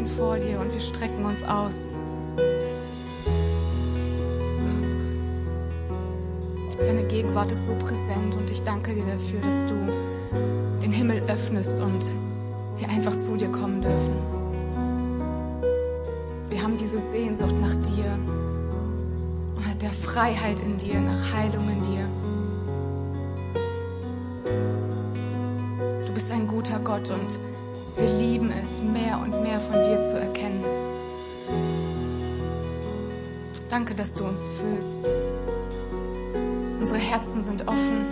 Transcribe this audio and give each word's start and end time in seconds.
stehen 0.00 0.08
vor 0.08 0.36
dir 0.36 0.58
und 0.60 0.72
wir 0.72 0.80
strecken 0.80 1.24
uns 1.24 1.42
aus. 1.44 1.98
Deine 6.78 7.04
Gegenwart 7.04 7.52
ist 7.52 7.66
so 7.66 7.74
präsent 7.74 8.34
und 8.36 8.50
ich 8.50 8.62
danke 8.62 8.94
dir 8.94 9.04
dafür, 9.04 9.40
dass 9.40 9.66
du 9.66 9.74
den 10.82 10.92
Himmel 10.92 11.22
öffnest 11.28 11.80
und 11.80 12.04
wir 12.78 12.88
einfach 12.88 13.16
zu 13.16 13.36
dir 13.36 13.48
kommen 13.48 13.82
dürfen. 13.82 14.16
Wir 16.48 16.62
haben 16.62 16.76
diese 16.78 16.98
Sehnsucht 16.98 17.54
nach 17.60 17.74
dir 17.74 18.18
und 19.56 19.66
nach 19.66 19.74
der 19.76 19.90
Freiheit 19.90 20.60
in 20.60 20.78
dir, 20.78 20.98
nach 21.00 21.34
Heilung 21.34 21.68
in 21.68 21.82
dir. 21.82 22.08
Du 26.06 26.12
bist 26.14 26.32
ein 26.32 26.46
guter 26.46 26.78
Gott 26.80 27.10
und 27.10 27.38
wir 27.96 28.08
lieben 28.18 28.50
es, 28.50 28.82
mehr 28.82 29.18
und 29.22 29.42
mehr 29.42 29.60
von 29.60 29.82
dir 29.82 30.00
zu 30.00 30.18
erkennen. 30.18 30.64
Danke, 33.70 33.94
dass 33.94 34.14
du 34.14 34.24
uns 34.24 34.58
füllst. 34.58 35.08
Unsere 36.80 36.98
Herzen 36.98 37.40
sind 37.40 37.68
offen. 37.68 38.04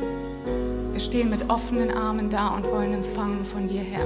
Wir 0.93 1.01
stehen 1.01 1.31
mit 1.31 1.51
offenen 1.51 1.91
Armen 1.91 2.31
da 2.31 2.55
und 2.55 2.65
wollen 2.71 2.95
empfangen 2.95 3.45
von 3.45 3.67
dir 3.67 3.81
her. 3.81 4.05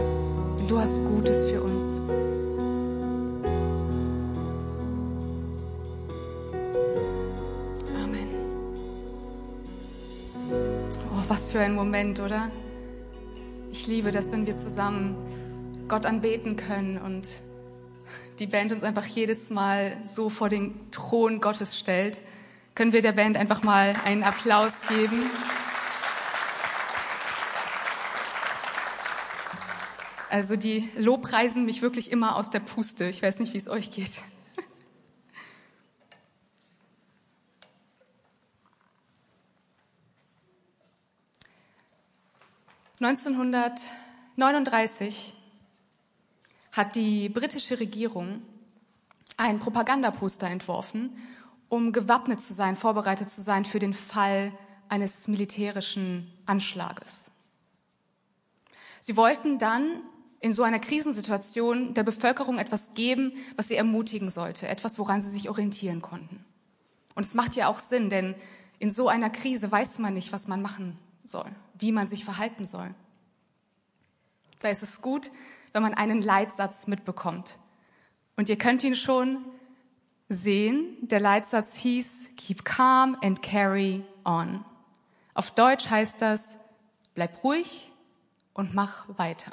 Denn 0.59 0.67
du 0.67 0.79
hast 0.79 0.97
Gutes 1.05 1.51
für 1.51 1.61
uns. 1.61 2.01
Amen. 8.03 8.29
Oh, 10.51 11.23
was 11.29 11.51
für 11.51 11.61
ein 11.61 11.75
Moment, 11.75 12.19
oder? 12.19 12.51
Ich 13.71 13.87
liebe 13.87 14.11
das, 14.11 14.33
wenn 14.33 14.47
wir 14.47 14.57
zusammen 14.57 15.17
Gott 15.93 16.07
anbeten 16.07 16.57
können 16.57 16.97
und 16.97 17.29
die 18.39 18.47
Band 18.47 18.73
uns 18.73 18.83
einfach 18.83 19.05
jedes 19.05 19.51
Mal 19.51 19.95
so 20.03 20.31
vor 20.31 20.49
den 20.49 20.91
Thron 20.91 21.43
Gottes 21.43 21.79
stellt. 21.79 22.23
Können 22.75 22.95
wir 22.95 23.03
der 23.03 23.13
Band 23.13 23.37
einfach 23.37 23.63
mal 23.63 23.93
einen 24.03 24.23
Applaus 24.23 24.87
geben? 24.89 25.23
Also 30.31 30.57
die 30.57 30.89
Lobpreisen 30.97 31.67
mich 31.67 31.83
wirklich 31.83 32.11
immer 32.11 32.37
aus 32.37 32.49
der 32.49 32.61
Puste. 32.61 33.05
Ich 33.05 33.23
weiß 33.23 33.39
nicht, 33.39 33.53
wie 33.53 33.59
es 33.59 33.69
euch 33.69 33.91
geht. 33.91 34.23
1939 42.99 45.37
hat 46.73 46.97
die 46.97 47.29
britische 47.29 47.79
Regierung 47.79 48.43
ein 49.37 49.61
Propagandaposter 49.61 50.49
entworfen, 50.49 51.17
um 51.69 51.93
gewappnet 51.93 52.41
zu 52.41 52.53
sein, 52.53 52.77
vorbereitet 52.77 53.31
zu 53.31 53.41
sein 53.41 53.65
für 53.65 53.79
den 53.79 53.95
Fall 53.95 54.53
eines 54.89 55.29
militärischen 55.29 56.31
Anschlages. 56.45 57.33
Sie 59.01 59.17
wollten 59.17 59.59
dann 59.59 60.03
in 60.41 60.53
so 60.53 60.65
einer 60.65 60.81
Krisensituation 60.81 61.95
der 61.95 62.03
Bevölkerung 62.03 62.59
etwas 62.59 62.95
geben, 62.95 63.33
was 63.57 63.69
sie 63.69 63.77
ermutigen 63.77 64.29
sollte, 64.29 64.69
etwas, 64.69 64.99
woran 64.99 65.21
sie 65.21 65.31
sich 65.31 65.49
orientieren 65.49 66.03
konnten. 66.03 66.45
Und 67.15 67.25
es 67.25 67.35
macht 67.35 67.55
ja 67.55 67.69
auch 67.69 67.79
Sinn, 67.79 68.11
denn 68.11 68.35
in 68.79 68.91
so 68.91 69.09
einer 69.09 69.31
Krise 69.31 69.71
weiß 69.71 69.99
man 69.99 70.15
nicht, 70.15 70.33
was 70.33 70.49
man 70.49 70.61
machen 70.63 70.99
soll, 71.25 71.51
wie 71.79 71.93
man 71.93 72.07
sich 72.07 72.25
verhalten 72.25 72.67
soll. 72.67 72.93
Da 74.59 74.69
ist 74.69 74.83
es 74.83 75.01
gut, 75.01 75.31
wenn 75.73 75.83
man 75.83 75.95
einen 75.95 76.23
Leitsatz 76.23 76.87
mitbekommt. 76.87 77.59
Und 78.37 78.49
ihr 78.49 78.57
könnt 78.57 78.85
ihn 78.85 78.97
schon 78.97 79.45
sehen. 80.29 80.97
Der 81.03 81.21
Leitsatz 81.21 81.77
hieß 81.77 82.35
Keep 82.37 82.65
calm 82.65 83.17
and 83.23 83.43
carry 83.43 84.05
on. 84.25 84.65
Auf 85.35 85.51
Deutsch 85.53 85.89
heißt 85.89 86.21
das 86.21 86.57
Bleib 87.15 87.45
ruhig 87.45 87.91
und 88.55 88.75
mach 88.75 89.07
weiter. 89.19 89.53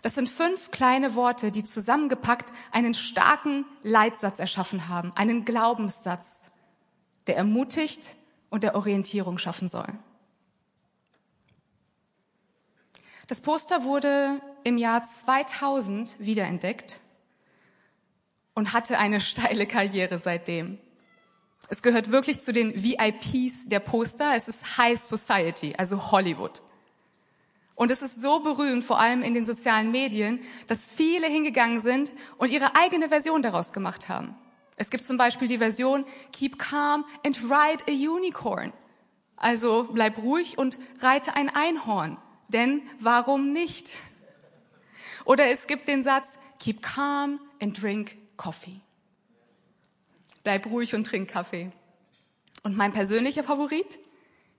Das 0.00 0.14
sind 0.14 0.28
fünf 0.28 0.70
kleine 0.70 1.14
Worte, 1.14 1.50
die 1.50 1.62
zusammengepackt 1.62 2.52
einen 2.72 2.94
starken 2.94 3.64
Leitsatz 3.82 4.38
erschaffen 4.38 4.88
haben, 4.88 5.12
einen 5.14 5.44
Glaubenssatz, 5.44 6.52
der 7.26 7.36
ermutigt 7.36 8.16
und 8.50 8.64
der 8.64 8.74
Orientierung 8.74 9.38
schaffen 9.38 9.68
soll. 9.68 9.88
Das 13.26 13.40
Poster 13.40 13.84
wurde 13.84 14.40
im 14.64 14.76
Jahr 14.76 15.02
2000 15.02 16.16
wiederentdeckt 16.18 17.00
und 18.54 18.72
hatte 18.72 18.98
eine 18.98 19.20
steile 19.22 19.66
Karriere 19.66 20.18
seitdem. 20.18 20.78
Es 21.70 21.82
gehört 21.82 22.10
wirklich 22.10 22.40
zu 22.40 22.52
den 22.52 22.74
VIPs 22.82 23.68
der 23.68 23.80
Poster. 23.80 24.34
Es 24.34 24.48
ist 24.48 24.76
High 24.76 25.00
Society, 25.00 25.74
also 25.78 26.10
Hollywood. 26.12 26.60
Und 27.74 27.90
es 27.90 28.02
ist 28.02 28.20
so 28.20 28.40
berühmt, 28.40 28.84
vor 28.84 29.00
allem 29.00 29.22
in 29.22 29.34
den 29.34 29.46
sozialen 29.46 29.90
Medien, 29.90 30.40
dass 30.66 30.88
viele 30.88 31.26
hingegangen 31.26 31.80
sind 31.80 32.12
und 32.38 32.50
ihre 32.50 32.76
eigene 32.76 33.08
Version 33.08 33.42
daraus 33.42 33.72
gemacht 33.72 34.08
haben. 34.08 34.36
Es 34.76 34.90
gibt 34.90 35.04
zum 35.04 35.16
Beispiel 35.16 35.48
die 35.48 35.58
Version 35.58 36.04
Keep 36.32 36.58
calm 36.58 37.04
and 37.24 37.36
ride 37.44 37.82
a 37.88 37.92
unicorn. 37.92 38.72
Also 39.36 39.88
bleib 39.90 40.18
ruhig 40.18 40.58
und 40.58 40.78
reite 41.00 41.34
ein 41.34 41.48
Einhorn. 41.48 42.18
Denn 42.48 42.82
warum 43.00 43.52
nicht? 43.52 43.96
Oder 45.24 45.50
es 45.50 45.66
gibt 45.66 45.88
den 45.88 46.02
Satz, 46.02 46.38
keep 46.58 46.82
calm 46.82 47.40
and 47.60 47.80
drink 47.80 48.16
coffee. 48.36 48.80
Bleib 50.42 50.66
ruhig 50.66 50.94
und 50.94 51.04
trink 51.04 51.30
Kaffee. 51.30 51.72
Und 52.62 52.76
mein 52.76 52.92
persönlicher 52.92 53.42
Favorit, 53.42 53.98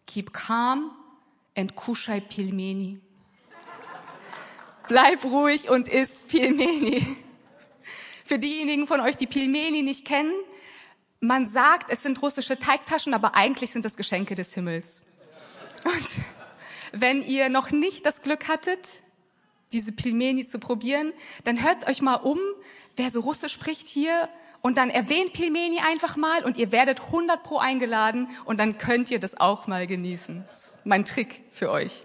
keep 0.08 0.34
calm 0.34 0.92
and 1.56 1.76
kushai 1.76 2.20
pilmeni. 2.20 3.00
Bleib 4.88 5.24
ruhig 5.26 5.70
und 5.70 5.88
iss 5.88 6.24
Pilmeni. 6.24 7.18
Für 8.24 8.40
diejenigen 8.40 8.88
von 8.88 9.00
euch, 9.00 9.18
die 9.18 9.28
Pilmeni 9.28 9.82
nicht 9.82 10.06
kennen, 10.06 10.34
man 11.20 11.48
sagt, 11.48 11.90
es 11.90 12.04
sind 12.04 12.22
russische 12.22 12.60
Teigtaschen, 12.60 13.14
aber 13.14 13.36
eigentlich 13.36 13.72
sind 13.72 13.86
das 13.86 13.98
Geschenke 13.98 14.36
des 14.36 14.54
Himmels. 14.54 15.04
Und 15.84 16.08
wenn 17.02 17.22
ihr 17.22 17.50
noch 17.50 17.72
nicht 17.72 18.06
das 18.06 18.22
Glück 18.22 18.48
hattet, 18.48 19.02
diese 19.72 19.92
Pilmeni 19.92 20.46
zu 20.46 20.60
probieren, 20.60 21.12
dann 21.44 21.62
hört 21.64 21.88
euch 21.88 22.02
mal 22.02 22.16
um, 22.16 22.40
wer 22.96 23.10
so 23.12 23.20
Russisch 23.20 23.54
spricht 23.54 23.88
hier 23.88 24.30
und 24.62 24.78
dann 24.78 24.90
erwähnt 24.90 25.34
Pilmeni 25.34 25.80
einfach 25.80 26.16
mal 26.16 26.44
und 26.46 26.58
ihr 26.58 26.72
werdet 26.72 27.02
100 27.02 27.44
pro 27.44 27.58
eingeladen 27.58 28.30
und 28.46 28.60
dann 28.60 28.78
könnt 28.78 29.12
ihr 29.12 29.20
das 29.20 29.40
auch 29.40 29.68
mal 29.68 29.86
genießen. 29.86 30.44
Das 30.46 30.58
ist 30.58 30.76
mein 30.86 31.06
Trick 31.06 31.42
für 31.52 31.70
euch. 31.70 32.04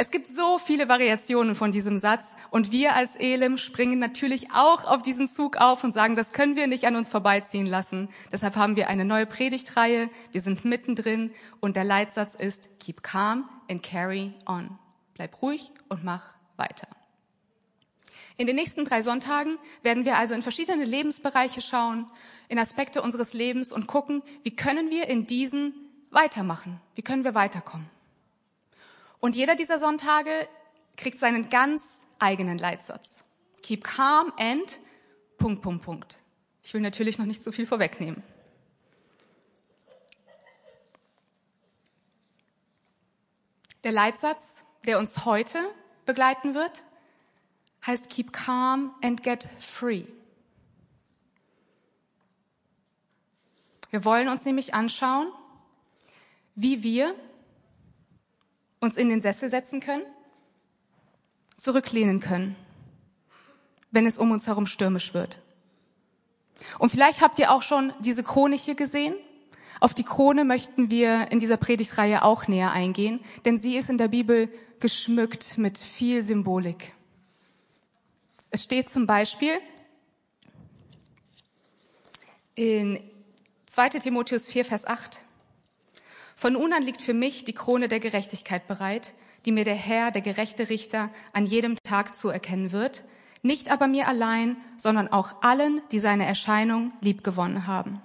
Es 0.00 0.12
gibt 0.12 0.28
so 0.28 0.58
viele 0.58 0.88
Variationen 0.88 1.56
von 1.56 1.72
diesem 1.72 1.98
Satz 1.98 2.36
und 2.52 2.70
wir 2.70 2.94
als 2.94 3.16
Elim 3.16 3.58
springen 3.58 3.98
natürlich 3.98 4.52
auch 4.52 4.84
auf 4.84 5.02
diesen 5.02 5.26
Zug 5.26 5.56
auf 5.56 5.82
und 5.82 5.90
sagen, 5.90 6.14
das 6.14 6.32
können 6.32 6.54
wir 6.54 6.68
nicht 6.68 6.86
an 6.86 6.94
uns 6.94 7.08
vorbeiziehen 7.08 7.66
lassen. 7.66 8.08
Deshalb 8.30 8.54
haben 8.54 8.76
wir 8.76 8.86
eine 8.88 9.04
neue 9.04 9.26
Predigtreihe. 9.26 10.08
Wir 10.30 10.40
sind 10.40 10.64
mittendrin 10.64 11.32
und 11.58 11.74
der 11.74 11.82
Leitsatz 11.82 12.36
ist 12.36 12.78
Keep 12.78 13.02
calm 13.02 13.48
and 13.68 13.82
carry 13.82 14.32
on. 14.46 14.78
Bleib 15.14 15.42
ruhig 15.42 15.72
und 15.88 16.04
mach 16.04 16.36
weiter. 16.56 16.86
In 18.36 18.46
den 18.46 18.54
nächsten 18.54 18.84
drei 18.84 19.02
Sonntagen 19.02 19.58
werden 19.82 20.04
wir 20.04 20.16
also 20.16 20.32
in 20.32 20.42
verschiedene 20.42 20.84
Lebensbereiche 20.84 21.60
schauen, 21.60 22.06
in 22.46 22.60
Aspekte 22.60 23.02
unseres 23.02 23.32
Lebens 23.32 23.72
und 23.72 23.88
gucken, 23.88 24.22
wie 24.44 24.54
können 24.54 24.90
wir 24.90 25.08
in 25.08 25.26
diesen 25.26 25.74
weitermachen? 26.12 26.80
Wie 26.94 27.02
können 27.02 27.24
wir 27.24 27.34
weiterkommen? 27.34 27.97
Und 29.20 29.36
jeder 29.36 29.56
dieser 29.56 29.78
Sonntage 29.78 30.48
kriegt 30.96 31.18
seinen 31.18 31.48
ganz 31.50 32.06
eigenen 32.18 32.58
Leitsatz. 32.58 33.24
Keep 33.62 33.84
calm 33.84 34.32
and 34.38 34.80
Punkt, 35.36 35.62
Punkt, 35.62 35.84
Punkt. 35.84 36.22
Ich 36.62 36.74
will 36.74 36.80
natürlich 36.80 37.18
noch 37.18 37.26
nicht 37.26 37.42
zu 37.42 37.52
viel 37.52 37.66
vorwegnehmen. 37.66 38.22
Der 43.84 43.92
Leitsatz, 43.92 44.64
der 44.86 44.98
uns 44.98 45.24
heute 45.24 45.58
begleiten 46.04 46.54
wird, 46.54 46.84
heißt 47.86 48.10
Keep 48.10 48.32
calm 48.32 48.92
and 49.02 49.22
get 49.22 49.48
free. 49.60 50.04
Wir 53.90 54.04
wollen 54.04 54.28
uns 54.28 54.44
nämlich 54.44 54.74
anschauen, 54.74 55.32
wie 56.54 56.82
wir 56.82 57.14
uns 58.80 58.96
in 58.96 59.08
den 59.08 59.20
Sessel 59.20 59.50
setzen 59.50 59.80
können, 59.80 60.04
zurücklehnen 61.56 62.20
können, 62.20 62.56
wenn 63.90 64.06
es 64.06 64.18
um 64.18 64.30
uns 64.30 64.46
herum 64.46 64.66
stürmisch 64.66 65.14
wird. 65.14 65.40
Und 66.78 66.90
vielleicht 66.90 67.20
habt 67.20 67.38
ihr 67.38 67.52
auch 67.52 67.62
schon 67.62 67.92
diese 68.00 68.22
Krone 68.22 68.56
hier 68.56 68.74
gesehen. 68.74 69.14
Auf 69.80 69.94
die 69.94 70.04
Krone 70.04 70.44
möchten 70.44 70.90
wir 70.90 71.30
in 71.30 71.38
dieser 71.38 71.56
Predigtreihe 71.56 72.22
auch 72.24 72.48
näher 72.48 72.72
eingehen, 72.72 73.20
denn 73.44 73.58
sie 73.58 73.76
ist 73.76 73.90
in 73.90 73.98
der 73.98 74.08
Bibel 74.08 74.48
geschmückt 74.80 75.56
mit 75.56 75.78
viel 75.78 76.24
Symbolik. 76.24 76.92
Es 78.50 78.62
steht 78.64 78.88
zum 78.88 79.06
Beispiel 79.06 79.60
in 82.54 82.98
2 83.66 83.90
Timotheus 83.90 84.48
4, 84.48 84.64
Vers 84.64 84.86
8. 84.86 85.20
Von 86.38 86.52
nun 86.52 86.72
an 86.72 86.84
liegt 86.84 87.02
für 87.02 87.14
mich 87.14 87.42
die 87.42 87.52
Krone 87.52 87.88
der 87.88 87.98
Gerechtigkeit 87.98 88.68
bereit, 88.68 89.12
die 89.44 89.50
mir 89.50 89.64
der 89.64 89.74
Herr, 89.74 90.12
der 90.12 90.22
gerechte 90.22 90.68
Richter, 90.68 91.10
an 91.32 91.46
jedem 91.46 91.74
Tag 91.82 92.14
zuerkennen 92.14 92.70
wird, 92.70 93.02
nicht 93.42 93.72
aber 93.72 93.88
mir 93.88 94.06
allein, 94.06 94.56
sondern 94.76 95.08
auch 95.08 95.42
allen, 95.42 95.82
die 95.90 95.98
seine 95.98 96.26
Erscheinung 96.26 96.92
liebgewonnen 97.00 97.66
haben. 97.66 98.00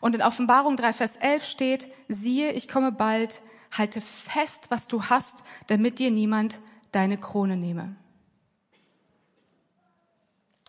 Und 0.00 0.14
in 0.14 0.22
Offenbarung 0.22 0.76
3, 0.76 0.92
Vers 0.92 1.16
11 1.16 1.44
steht, 1.44 1.90
siehe, 2.06 2.52
ich 2.52 2.68
komme 2.68 2.92
bald, 2.92 3.42
halte 3.76 4.00
fest, 4.00 4.66
was 4.70 4.86
du 4.86 5.02
hast, 5.06 5.42
damit 5.66 5.98
dir 5.98 6.12
niemand 6.12 6.60
deine 6.92 7.18
Krone 7.18 7.56
nehme. 7.56 7.96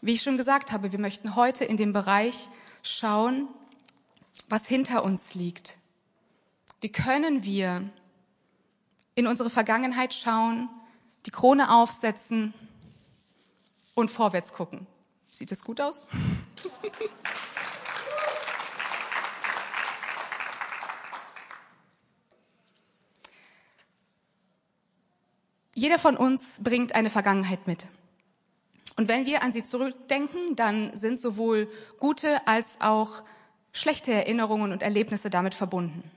Wie 0.01 0.13
ich 0.13 0.23
schon 0.23 0.37
gesagt 0.37 0.71
habe, 0.71 0.91
wir 0.91 0.99
möchten 0.99 1.35
heute 1.35 1.65
in 1.65 1.77
dem 1.77 1.93
Bereich 1.93 2.49
schauen, 2.81 3.47
was 4.49 4.67
hinter 4.67 5.03
uns 5.03 5.35
liegt. 5.35 5.76
Wie 6.79 6.91
können 6.91 7.43
wir 7.43 7.89
in 9.15 9.25
unsere 9.25 9.49
Vergangenheit 9.49 10.13
schauen, 10.13 10.69
die 11.25 11.31
Krone 11.31 11.71
aufsetzen 11.73 12.53
und 13.95 14.11
vorwärts 14.11 14.53
gucken? 14.53 14.85
Sieht 15.31 15.51
es 15.51 15.63
gut 15.63 15.81
aus? 15.81 16.05
Jeder 25.73 25.99
von 25.99 26.17
uns 26.17 26.63
bringt 26.63 26.95
eine 26.95 27.11
Vergangenheit 27.11 27.67
mit. 27.67 27.85
Und 28.95 29.07
wenn 29.07 29.27
wir 29.27 29.43
an 29.43 29.51
sie 29.51 29.61
zurückdenken, 29.61 30.55
dann 30.55 30.95
sind 30.97 31.19
sowohl 31.19 31.71
gute 31.99 32.47
als 32.47 32.81
auch 32.81 33.21
schlechte 33.71 34.11
Erinnerungen 34.11 34.71
und 34.71 34.81
Erlebnisse 34.81 35.29
damit 35.29 35.53
verbunden. 35.53 36.09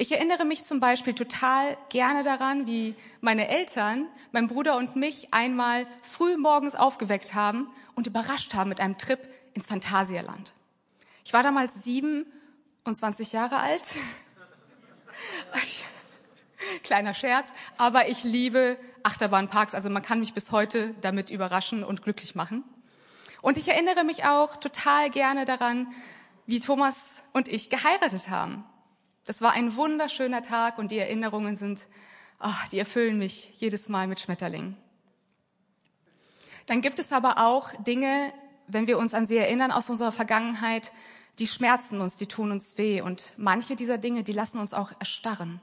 Ich 0.00 0.12
erinnere 0.12 0.46
mich 0.46 0.64
zum 0.64 0.80
Beispiel 0.80 1.12
total 1.12 1.76
gerne 1.90 2.22
daran, 2.22 2.66
wie 2.66 2.94
meine 3.20 3.48
Eltern, 3.48 4.08
mein 4.32 4.46
Bruder 4.46 4.78
und 4.78 4.96
mich 4.96 5.34
einmal 5.34 5.86
früh 6.00 6.38
morgens 6.38 6.74
aufgeweckt 6.74 7.34
haben 7.34 7.68
und 7.96 8.06
überrascht 8.06 8.54
haben 8.54 8.70
mit 8.70 8.80
einem 8.80 8.96
Trip 8.96 9.20
ins 9.52 9.66
Phantasialand. 9.66 10.54
Ich 11.22 11.34
war 11.34 11.42
damals 11.42 11.84
sieben 11.84 12.24
und 12.84 12.94
zwanzig 12.94 13.32
Jahre 13.32 13.58
alt. 13.58 13.96
Kleiner 16.82 17.12
Scherz, 17.12 17.52
aber 17.76 18.08
ich 18.08 18.24
liebe 18.24 18.78
Achterbahnparks, 19.02 19.74
also 19.74 19.90
man 19.90 20.02
kann 20.02 20.20
mich 20.20 20.32
bis 20.32 20.50
heute 20.50 20.94
damit 21.02 21.28
überraschen 21.28 21.84
und 21.84 22.00
glücklich 22.00 22.34
machen. 22.34 22.64
Und 23.42 23.58
ich 23.58 23.68
erinnere 23.68 24.04
mich 24.04 24.24
auch 24.24 24.56
total 24.56 25.10
gerne 25.10 25.44
daran, 25.44 25.92
wie 26.46 26.58
Thomas 26.58 27.24
und 27.34 27.48
ich 27.48 27.68
geheiratet 27.68 28.30
haben. 28.30 28.64
Das 29.24 29.42
war 29.42 29.52
ein 29.52 29.76
wunderschöner 29.76 30.42
Tag 30.42 30.78
und 30.78 30.90
die 30.90 30.98
Erinnerungen 30.98 31.56
sind, 31.56 31.86
ach, 32.38 32.68
die 32.68 32.78
erfüllen 32.78 33.18
mich 33.18 33.60
jedes 33.60 33.88
Mal 33.88 34.06
mit 34.06 34.20
Schmetterlingen. 34.20 34.76
Dann 36.66 36.80
gibt 36.80 36.98
es 36.98 37.12
aber 37.12 37.38
auch 37.38 37.72
Dinge, 37.82 38.32
wenn 38.68 38.86
wir 38.86 38.98
uns 38.98 39.14
an 39.14 39.26
sie 39.26 39.36
erinnern 39.36 39.72
aus 39.72 39.90
unserer 39.90 40.12
Vergangenheit, 40.12 40.92
die 41.38 41.46
schmerzen 41.46 42.00
uns, 42.00 42.16
die 42.16 42.26
tun 42.26 42.52
uns 42.52 42.76
weh 42.78 43.00
und 43.00 43.32
manche 43.36 43.76
dieser 43.76 43.98
Dinge, 43.98 44.22
die 44.22 44.32
lassen 44.32 44.58
uns 44.58 44.74
auch 44.74 44.92
erstarren. 44.98 45.60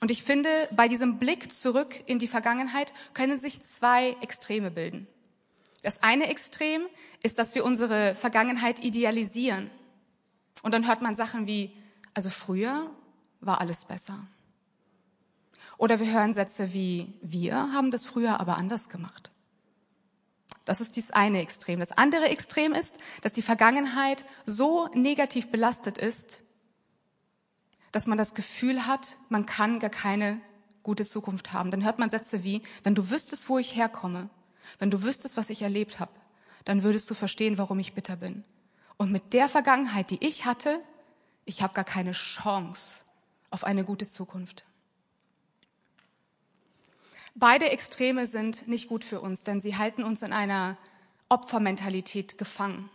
Und 0.00 0.10
ich 0.10 0.22
finde, 0.22 0.48
bei 0.72 0.88
diesem 0.88 1.18
Blick 1.18 1.52
zurück 1.52 2.02
in 2.06 2.18
die 2.18 2.28
Vergangenheit 2.28 2.92
können 3.14 3.38
sich 3.38 3.62
zwei 3.62 4.16
Extreme 4.20 4.70
bilden. 4.70 5.06
Das 5.82 6.02
eine 6.02 6.28
Extrem 6.28 6.82
ist, 7.22 7.38
dass 7.38 7.54
wir 7.54 7.64
unsere 7.64 8.14
Vergangenheit 8.14 8.82
idealisieren. 8.82 9.70
Und 10.62 10.72
dann 10.72 10.86
hört 10.86 11.02
man 11.02 11.14
Sachen 11.14 11.46
wie, 11.46 11.76
also 12.14 12.30
früher 12.30 12.90
war 13.40 13.60
alles 13.60 13.84
besser. 13.84 14.26
Oder 15.78 16.00
wir 16.00 16.10
hören 16.10 16.34
Sätze 16.34 16.72
wie, 16.72 17.12
wir 17.20 17.72
haben 17.72 17.90
das 17.90 18.06
früher 18.06 18.40
aber 18.40 18.56
anders 18.56 18.88
gemacht. 18.88 19.30
Das 20.64 20.80
ist 20.80 20.96
dies 20.96 21.10
eine 21.10 21.40
Extrem. 21.40 21.80
Das 21.80 21.92
andere 21.92 22.28
Extrem 22.28 22.72
ist, 22.72 22.96
dass 23.22 23.32
die 23.32 23.42
Vergangenheit 23.42 24.24
so 24.46 24.88
negativ 24.94 25.50
belastet 25.50 25.98
ist, 25.98 26.40
dass 27.92 28.06
man 28.06 28.18
das 28.18 28.34
Gefühl 28.34 28.86
hat, 28.86 29.16
man 29.28 29.46
kann 29.46 29.78
gar 29.78 29.90
keine 29.90 30.40
gute 30.82 31.04
Zukunft 31.04 31.52
haben. 31.52 31.70
Dann 31.70 31.84
hört 31.84 31.98
man 31.98 32.10
Sätze 32.10 32.42
wie, 32.42 32.62
wenn 32.82 32.94
du 32.94 33.10
wüsstest, 33.10 33.48
wo 33.48 33.58
ich 33.58 33.76
herkomme, 33.76 34.28
wenn 34.78 34.90
du 34.90 35.02
wüsstest, 35.02 35.36
was 35.36 35.50
ich 35.50 35.62
erlebt 35.62 36.00
habe, 36.00 36.12
dann 36.64 36.82
würdest 36.82 37.08
du 37.10 37.14
verstehen, 37.14 37.58
warum 37.58 37.78
ich 37.78 37.94
bitter 37.94 38.16
bin. 38.16 38.44
Und 38.98 39.12
mit 39.12 39.32
der 39.32 39.48
Vergangenheit, 39.48 40.10
die 40.10 40.24
ich 40.24 40.46
hatte, 40.46 40.80
ich 41.44 41.62
habe 41.62 41.74
gar 41.74 41.84
keine 41.84 42.12
Chance 42.12 43.02
auf 43.50 43.64
eine 43.64 43.84
gute 43.84 44.06
Zukunft. 44.06 44.64
Beide 47.34 47.70
Extreme 47.70 48.26
sind 48.26 48.66
nicht 48.66 48.88
gut 48.88 49.04
für 49.04 49.20
uns, 49.20 49.42
denn 49.44 49.60
sie 49.60 49.76
halten 49.76 50.02
uns 50.02 50.22
in 50.22 50.32
einer 50.32 50.78
Opfermentalität 51.28 52.38
gefangen. 52.38 52.88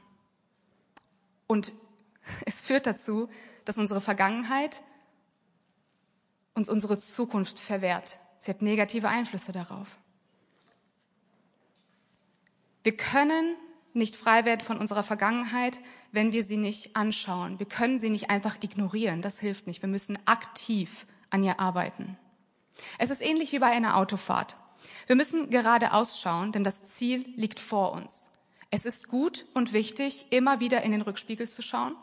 Und 1.47 1.71
es 2.45 2.61
führt 2.61 2.87
dazu, 2.87 3.29
dass 3.65 3.77
unsere 3.77 4.01
Vergangenheit 4.01 4.81
uns 6.53 6.69
unsere 6.69 6.97
Zukunft 6.97 7.59
verwehrt. 7.59 8.17
Sie 8.39 8.51
hat 8.51 8.61
negative 8.61 9.07
Einflüsse 9.07 9.51
darauf. 9.51 9.97
Wir 12.83 12.97
können 12.97 13.55
nicht 13.93 14.15
frei 14.15 14.45
werden 14.45 14.61
von 14.61 14.77
unserer 14.77 15.03
Vergangenheit, 15.03 15.79
wenn 16.11 16.31
wir 16.31 16.43
sie 16.43 16.57
nicht 16.57 16.95
anschauen. 16.95 17.59
Wir 17.59 17.65
können 17.65 17.99
sie 17.99 18.09
nicht 18.09 18.29
einfach 18.29 18.57
ignorieren. 18.61 19.21
Das 19.21 19.39
hilft 19.39 19.67
nicht. 19.67 19.81
Wir 19.81 19.89
müssen 19.89 20.17
aktiv 20.25 21.05
an 21.29 21.43
ihr 21.43 21.59
arbeiten. 21.59 22.17
Es 22.97 23.09
ist 23.09 23.21
ähnlich 23.21 23.51
wie 23.51 23.59
bei 23.59 23.71
einer 23.71 23.97
Autofahrt. 23.97 24.55
Wir 25.07 25.15
müssen 25.15 25.49
gerade 25.49 25.93
ausschauen, 25.93 26.51
denn 26.51 26.63
das 26.63 26.83
Ziel 26.83 27.25
liegt 27.35 27.59
vor 27.59 27.91
uns. 27.91 28.29
Es 28.71 28.85
ist 28.85 29.09
gut 29.09 29.45
und 29.53 29.73
wichtig, 29.73 30.27
immer 30.29 30.59
wieder 30.59 30.81
in 30.81 30.91
den 30.91 31.01
Rückspiegel 31.01 31.47
zu 31.49 31.61
schauen, 31.61 31.95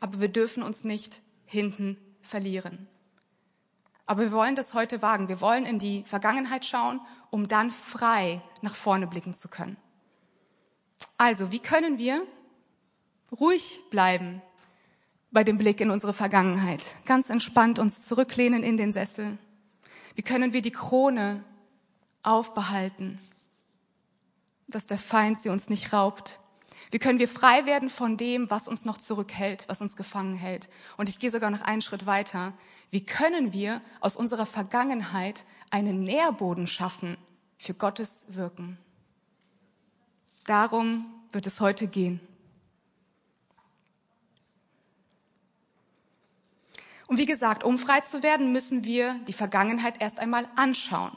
aber 0.00 0.20
wir 0.20 0.28
dürfen 0.28 0.62
uns 0.62 0.84
nicht 0.84 1.20
hinten 1.44 1.98
verlieren. 2.22 2.88
Aber 4.06 4.22
wir 4.22 4.32
wollen 4.32 4.56
das 4.56 4.74
heute 4.74 5.02
wagen. 5.02 5.28
Wir 5.28 5.40
wollen 5.40 5.66
in 5.66 5.78
die 5.78 6.02
Vergangenheit 6.04 6.64
schauen, 6.64 7.00
um 7.30 7.46
dann 7.46 7.70
frei 7.70 8.42
nach 8.62 8.74
vorne 8.74 9.06
blicken 9.06 9.34
zu 9.34 9.48
können. 9.48 9.76
Also, 11.16 11.52
wie 11.52 11.58
können 11.60 11.98
wir 11.98 12.26
ruhig 13.38 13.80
bleiben 13.90 14.42
bei 15.30 15.44
dem 15.44 15.58
Blick 15.58 15.80
in 15.80 15.90
unsere 15.90 16.12
Vergangenheit? 16.12 16.96
Ganz 17.06 17.30
entspannt 17.30 17.78
uns 17.78 18.06
zurücklehnen 18.06 18.62
in 18.62 18.76
den 18.76 18.92
Sessel. 18.92 19.38
Wie 20.14 20.22
können 20.22 20.52
wir 20.52 20.62
die 20.62 20.72
Krone 20.72 21.44
aufbehalten, 22.22 23.18
dass 24.68 24.86
der 24.86 24.98
Feind 24.98 25.40
sie 25.40 25.48
uns 25.48 25.68
nicht 25.70 25.92
raubt? 25.92 26.40
Wie 26.90 26.98
können 26.98 27.20
wir 27.20 27.28
frei 27.28 27.66
werden 27.66 27.88
von 27.88 28.16
dem, 28.16 28.50
was 28.50 28.66
uns 28.66 28.84
noch 28.84 28.98
zurückhält, 28.98 29.64
was 29.68 29.80
uns 29.80 29.96
gefangen 29.96 30.34
hält? 30.34 30.68
Und 30.96 31.08
ich 31.08 31.20
gehe 31.20 31.30
sogar 31.30 31.50
noch 31.50 31.62
einen 31.62 31.82
Schritt 31.82 32.06
weiter. 32.06 32.52
Wie 32.90 33.04
können 33.04 33.52
wir 33.52 33.80
aus 34.00 34.16
unserer 34.16 34.46
Vergangenheit 34.46 35.44
einen 35.70 36.02
Nährboden 36.02 36.66
schaffen 36.66 37.16
für 37.58 37.74
Gottes 37.74 38.34
Wirken? 38.34 38.78
Darum 40.46 41.06
wird 41.32 41.46
es 41.46 41.60
heute 41.60 41.86
gehen. 41.86 42.20
Und 47.06 47.18
wie 47.18 47.26
gesagt, 47.26 47.64
um 47.64 47.76
frei 47.76 48.00
zu 48.02 48.22
werden, 48.22 48.52
müssen 48.52 48.84
wir 48.84 49.14
die 49.26 49.32
Vergangenheit 49.32 50.00
erst 50.00 50.20
einmal 50.20 50.46
anschauen. 50.54 51.10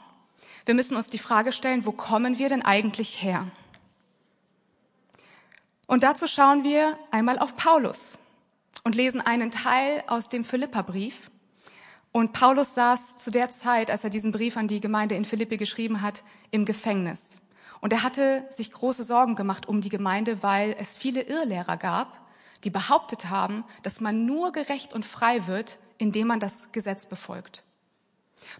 Wir 0.66 0.74
müssen 0.74 0.96
uns 0.96 1.08
die 1.08 1.18
Frage 1.18 1.52
stellen, 1.52 1.86
wo 1.86 1.92
kommen 1.92 2.38
wir 2.38 2.48
denn 2.48 2.62
eigentlich 2.62 3.22
her? 3.22 3.46
Und 5.86 6.02
dazu 6.02 6.26
schauen 6.26 6.64
wir 6.64 6.98
einmal 7.10 7.38
auf 7.38 7.56
Paulus 7.56 8.18
und 8.82 8.96
lesen 8.96 9.20
einen 9.20 9.52
Teil 9.52 10.02
aus 10.08 10.28
dem 10.28 10.44
Philipperbrief. 10.44 11.30
Und 12.10 12.32
Paulus 12.32 12.74
saß 12.74 13.18
zu 13.18 13.30
der 13.30 13.50
Zeit, 13.50 13.90
als 13.90 14.02
er 14.02 14.10
diesen 14.10 14.32
Brief 14.32 14.56
an 14.56 14.66
die 14.66 14.80
Gemeinde 14.80 15.14
in 15.14 15.24
Philippi 15.24 15.56
geschrieben 15.56 16.00
hat, 16.00 16.24
im 16.50 16.64
Gefängnis. 16.64 17.40
Und 17.84 17.92
er 17.92 18.02
hatte 18.02 18.46
sich 18.48 18.72
große 18.72 19.02
Sorgen 19.02 19.34
gemacht 19.34 19.68
um 19.68 19.82
die 19.82 19.90
Gemeinde, 19.90 20.42
weil 20.42 20.74
es 20.78 20.96
viele 20.96 21.20
Irrlehrer 21.20 21.76
gab, 21.76 22.18
die 22.64 22.70
behauptet 22.70 23.28
haben, 23.28 23.62
dass 23.82 24.00
man 24.00 24.24
nur 24.24 24.52
gerecht 24.52 24.94
und 24.94 25.04
frei 25.04 25.46
wird, 25.46 25.76
indem 25.98 26.28
man 26.28 26.40
das 26.40 26.72
Gesetz 26.72 27.04
befolgt. 27.04 27.62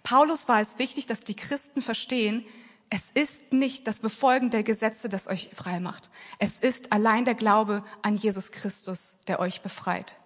Paulus 0.02 0.46
war 0.46 0.60
es 0.60 0.78
wichtig, 0.78 1.06
dass 1.06 1.22
die 1.24 1.36
Christen 1.36 1.80
verstehen, 1.80 2.44
es 2.90 3.10
ist 3.12 3.54
nicht 3.54 3.86
das 3.86 4.00
Befolgen 4.00 4.50
der 4.50 4.62
Gesetze, 4.62 5.08
das 5.08 5.26
euch 5.26 5.48
frei 5.54 5.80
macht. 5.80 6.10
Es 6.38 6.60
ist 6.60 6.92
allein 6.92 7.24
der 7.24 7.34
Glaube 7.34 7.82
an 8.02 8.16
Jesus 8.16 8.52
Christus, 8.52 9.22
der 9.26 9.40
euch 9.40 9.62
befreit. 9.62 10.16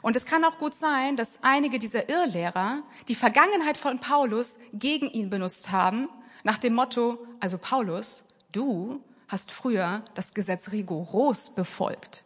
Und 0.00 0.14
es 0.14 0.26
kann 0.26 0.44
auch 0.44 0.58
gut 0.58 0.76
sein, 0.76 1.16
dass 1.16 1.40
einige 1.42 1.80
dieser 1.80 2.08
Irrlehrer 2.08 2.84
die 3.08 3.16
Vergangenheit 3.16 3.76
von 3.76 3.98
Paulus 3.98 4.60
gegen 4.72 5.10
ihn 5.10 5.28
benutzt 5.28 5.72
haben, 5.72 6.08
nach 6.44 6.58
dem 6.58 6.74
Motto, 6.74 7.18
also 7.40 7.58
Paulus, 7.58 8.24
du 8.52 9.02
hast 9.28 9.52
früher 9.52 10.02
das 10.14 10.34
Gesetz 10.34 10.72
rigoros 10.72 11.54
befolgt. 11.54 12.24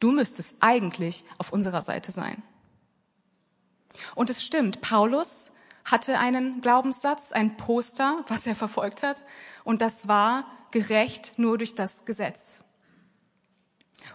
Du 0.00 0.12
müsstest 0.12 0.56
eigentlich 0.60 1.24
auf 1.38 1.52
unserer 1.52 1.82
Seite 1.82 2.12
sein. 2.12 2.42
Und 4.14 4.30
es 4.30 4.44
stimmt, 4.44 4.80
Paulus 4.80 5.52
hatte 5.84 6.18
einen 6.18 6.60
Glaubenssatz, 6.60 7.32
ein 7.32 7.56
Poster, 7.56 8.24
was 8.28 8.46
er 8.46 8.54
verfolgt 8.54 9.02
hat, 9.02 9.24
und 9.64 9.82
das 9.82 10.06
war 10.06 10.46
gerecht 10.70 11.38
nur 11.38 11.58
durch 11.58 11.74
das 11.74 12.04
Gesetz. 12.04 12.62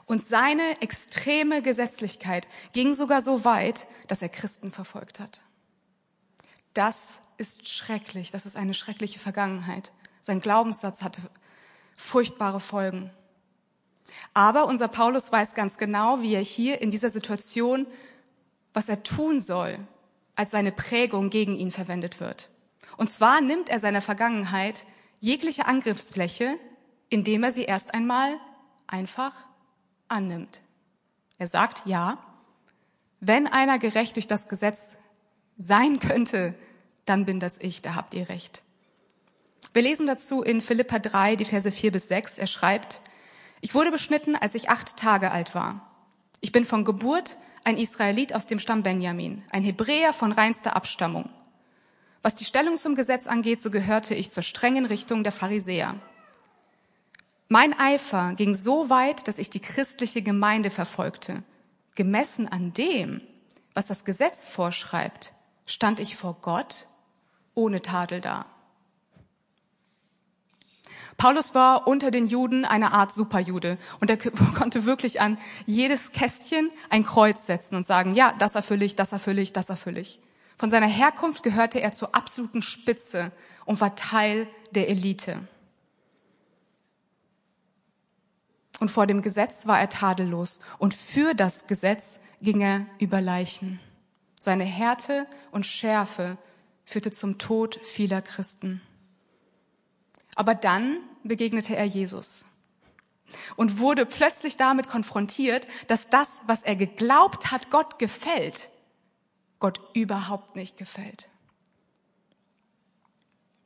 Und 0.05 0.23
seine 0.25 0.81
extreme 0.81 1.61
Gesetzlichkeit 1.61 2.47
ging 2.71 2.93
sogar 2.93 3.21
so 3.21 3.43
weit, 3.45 3.87
dass 4.07 4.21
er 4.21 4.29
Christen 4.29 4.71
verfolgt 4.71 5.19
hat. 5.19 5.43
Das 6.73 7.21
ist 7.37 7.67
schrecklich, 7.67 8.31
das 8.31 8.45
ist 8.45 8.55
eine 8.55 8.73
schreckliche 8.73 9.19
Vergangenheit. 9.19 9.91
Sein 10.21 10.41
Glaubenssatz 10.41 11.03
hatte 11.03 11.21
furchtbare 11.97 12.59
Folgen. 12.59 13.11
Aber 14.33 14.65
unser 14.65 14.87
Paulus 14.87 15.31
weiß 15.31 15.53
ganz 15.53 15.77
genau, 15.77 16.21
wie 16.21 16.33
er 16.33 16.43
hier 16.43 16.81
in 16.81 16.91
dieser 16.91 17.09
Situation, 17.09 17.85
was 18.73 18.89
er 18.89 19.03
tun 19.03 19.39
soll, 19.39 19.77
als 20.35 20.51
seine 20.51 20.71
Prägung 20.71 21.29
gegen 21.29 21.55
ihn 21.55 21.71
verwendet 21.71 22.19
wird. 22.19 22.49
Und 22.97 23.09
zwar 23.09 23.41
nimmt 23.41 23.69
er 23.69 23.79
seiner 23.79 24.01
Vergangenheit 24.01 24.85
jegliche 25.19 25.65
Angriffsfläche, 25.65 26.57
indem 27.09 27.43
er 27.43 27.51
sie 27.51 27.63
erst 27.63 27.93
einmal 27.93 28.35
einfach 28.87 29.47
annimmt. 30.07 30.61
Er 31.37 31.47
sagt, 31.47 31.83
ja, 31.85 32.17
wenn 33.19 33.47
einer 33.47 33.79
gerecht 33.79 34.15
durch 34.15 34.27
das 34.27 34.47
Gesetz 34.47 34.97
sein 35.57 35.99
könnte, 35.99 36.53
dann 37.05 37.25
bin 37.25 37.39
das 37.39 37.57
ich, 37.59 37.81
da 37.81 37.95
habt 37.95 38.13
ihr 38.13 38.29
recht. 38.29 38.63
Wir 39.73 39.81
lesen 39.81 40.05
dazu 40.05 40.43
in 40.43 40.61
Philippa 40.61 40.99
3, 40.99 41.35
die 41.35 41.45
Verse 41.45 41.71
4 41.71 41.91
bis 41.91 42.07
6. 42.07 42.37
Er 42.37 42.47
schreibt, 42.47 43.01
ich 43.61 43.73
wurde 43.73 43.91
beschnitten, 43.91 44.35
als 44.35 44.55
ich 44.55 44.69
acht 44.69 44.97
Tage 44.97 45.31
alt 45.31 45.55
war. 45.55 45.89
Ich 46.41 46.51
bin 46.51 46.65
von 46.65 46.83
Geburt 46.83 47.37
ein 47.63 47.77
Israelit 47.77 48.35
aus 48.35 48.45
dem 48.45 48.59
Stamm 48.59 48.83
Benjamin, 48.83 49.43
ein 49.51 49.63
Hebräer 49.63 50.13
von 50.13 50.31
reinster 50.31 50.75
Abstammung. 50.75 51.29
Was 52.21 52.35
die 52.35 52.45
Stellung 52.45 52.77
zum 52.77 52.95
Gesetz 52.95 53.27
angeht, 53.27 53.61
so 53.61 53.71
gehörte 53.71 54.15
ich 54.15 54.31
zur 54.31 54.43
strengen 54.43 54.85
Richtung 54.85 55.23
der 55.23 55.31
Pharisäer. 55.31 55.95
Mein 57.47 57.77
Eifer 57.77 58.33
ging 58.33 58.55
so 58.55 58.89
weit, 58.89 59.27
dass 59.27 59.39
ich 59.39 59.49
die 59.49 59.59
christliche 59.59 60.21
Gemeinde 60.21 60.69
verfolgte. 60.69 61.43
Gemessen 61.95 62.47
an 62.47 62.73
dem, 62.73 63.21
was 63.73 63.87
das 63.87 64.05
Gesetz 64.05 64.47
vorschreibt, 64.47 65.33
stand 65.65 65.99
ich 65.99 66.15
vor 66.15 66.37
Gott 66.41 66.87
ohne 67.55 67.81
Tadel 67.81 68.21
da. 68.21 68.45
Paulus 71.17 71.53
war 71.53 71.87
unter 71.87 72.11
den 72.11 72.25
Juden 72.25 72.65
eine 72.65 72.91
Art 72.91 73.13
Superjude 73.13 73.77
und 74.01 74.09
er 74.09 74.17
konnte 74.57 74.85
wirklich 74.85 75.21
an 75.21 75.37
jedes 75.65 76.11
Kästchen 76.11 76.69
ein 76.89 77.03
Kreuz 77.03 77.45
setzen 77.45 77.75
und 77.75 77.85
sagen, 77.85 78.15
ja, 78.15 78.33
das 78.39 78.55
erfülle 78.55 78.85
ich, 78.85 78.95
das 78.95 79.11
erfülle 79.11 79.41
ich, 79.41 79.53
das 79.53 79.69
erfülle 79.69 79.99
ich. 80.01 80.19
Von 80.57 80.69
seiner 80.69 80.87
Herkunft 80.87 81.43
gehörte 81.43 81.81
er 81.81 81.91
zur 81.91 82.15
absoluten 82.15 82.61
Spitze 82.61 83.31
und 83.65 83.81
war 83.81 83.95
Teil 83.95 84.47
der 84.71 84.89
Elite. 84.89 85.47
Und 88.79 88.89
vor 88.89 89.07
dem 89.07 89.21
Gesetz 89.21 89.67
war 89.67 89.79
er 89.79 89.89
tadellos 89.89 90.59
und 90.77 90.93
für 90.93 91.33
das 91.33 91.67
Gesetz 91.67 92.19
ging 92.41 92.61
er 92.61 92.85
über 92.99 93.21
Leichen. 93.21 93.79
Seine 94.43 94.65
Härte 94.65 95.25
und 95.51 95.65
Schärfe 95.65 96.37
führte 96.83 97.11
zum 97.11 97.37
Tod 97.37 97.79
vieler 97.81 98.21
Christen. 98.21 98.81
Aber 100.35 100.53
dann 100.53 100.97
begegnete 101.23 101.77
er 101.77 101.85
Jesus 101.85 102.47
und 103.55 103.79
wurde 103.79 104.05
plötzlich 104.05 104.57
damit 104.57 104.89
konfrontiert, 104.89 105.65
dass 105.87 106.09
das, 106.09 106.41
was 106.45 106.61
er 106.61 106.75
geglaubt 106.75 107.53
hat, 107.53 107.69
Gott 107.69 107.99
gefällt, 107.99 108.69
Gott 109.59 109.79
überhaupt 109.93 110.57
nicht 110.57 110.75
gefällt. 110.75 111.29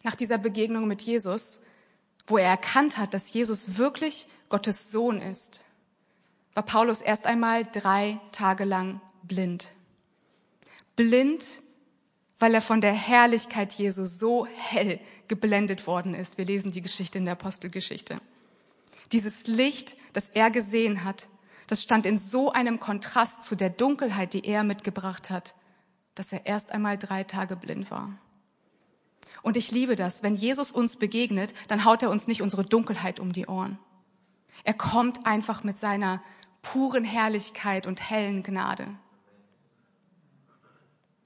Nach 0.03 0.13
dieser 0.13 0.37
Begegnung 0.37 0.87
mit 0.87 1.01
Jesus, 1.01 1.63
wo 2.27 2.37
er 2.37 2.49
erkannt 2.49 2.99
hat, 2.99 3.15
dass 3.15 3.33
Jesus 3.33 3.77
wirklich 3.77 4.27
Gottes 4.47 4.91
Sohn 4.91 5.23
ist, 5.23 5.61
war 6.53 6.61
Paulus 6.61 7.01
erst 7.01 7.25
einmal 7.25 7.65
drei 7.65 8.19
Tage 8.31 8.63
lang 8.63 9.01
blind. 9.23 9.71
Blind 10.97 11.61
weil 12.39 12.53
er 12.53 12.61
von 12.61 12.81
der 12.81 12.93
Herrlichkeit 12.93 13.73
Jesu 13.73 14.05
so 14.05 14.45
hell 14.45 14.99
geblendet 15.27 15.87
worden 15.87 16.13
ist. 16.13 16.37
Wir 16.37 16.45
lesen 16.45 16.71
die 16.71 16.81
Geschichte 16.81 17.17
in 17.17 17.25
der 17.25 17.33
Apostelgeschichte. 17.33 18.21
Dieses 19.11 19.47
Licht, 19.47 19.97
das 20.13 20.29
er 20.29 20.51
gesehen 20.51 21.03
hat, 21.03 21.27
das 21.67 21.81
stand 21.81 22.05
in 22.05 22.17
so 22.17 22.51
einem 22.51 22.79
Kontrast 22.79 23.43
zu 23.43 23.55
der 23.55 23.69
Dunkelheit, 23.69 24.33
die 24.33 24.45
er 24.45 24.63
mitgebracht 24.63 25.29
hat, 25.29 25.55
dass 26.15 26.31
er 26.31 26.45
erst 26.45 26.71
einmal 26.71 26.97
drei 26.97 27.23
Tage 27.23 27.55
blind 27.55 27.89
war. 27.91 28.17
Und 29.41 29.57
ich 29.57 29.71
liebe 29.71 29.95
das. 29.95 30.23
Wenn 30.23 30.35
Jesus 30.35 30.71
uns 30.71 30.95
begegnet, 30.95 31.53
dann 31.67 31.85
haut 31.85 32.03
er 32.03 32.09
uns 32.09 32.27
nicht 32.27 32.41
unsere 32.41 32.63
Dunkelheit 32.63 33.19
um 33.19 33.33
die 33.33 33.47
Ohren. 33.47 33.79
Er 34.63 34.73
kommt 34.73 35.25
einfach 35.25 35.63
mit 35.63 35.77
seiner 35.77 36.21
puren 36.61 37.03
Herrlichkeit 37.03 37.87
und 37.87 38.09
hellen 38.09 38.43
Gnade. 38.43 38.87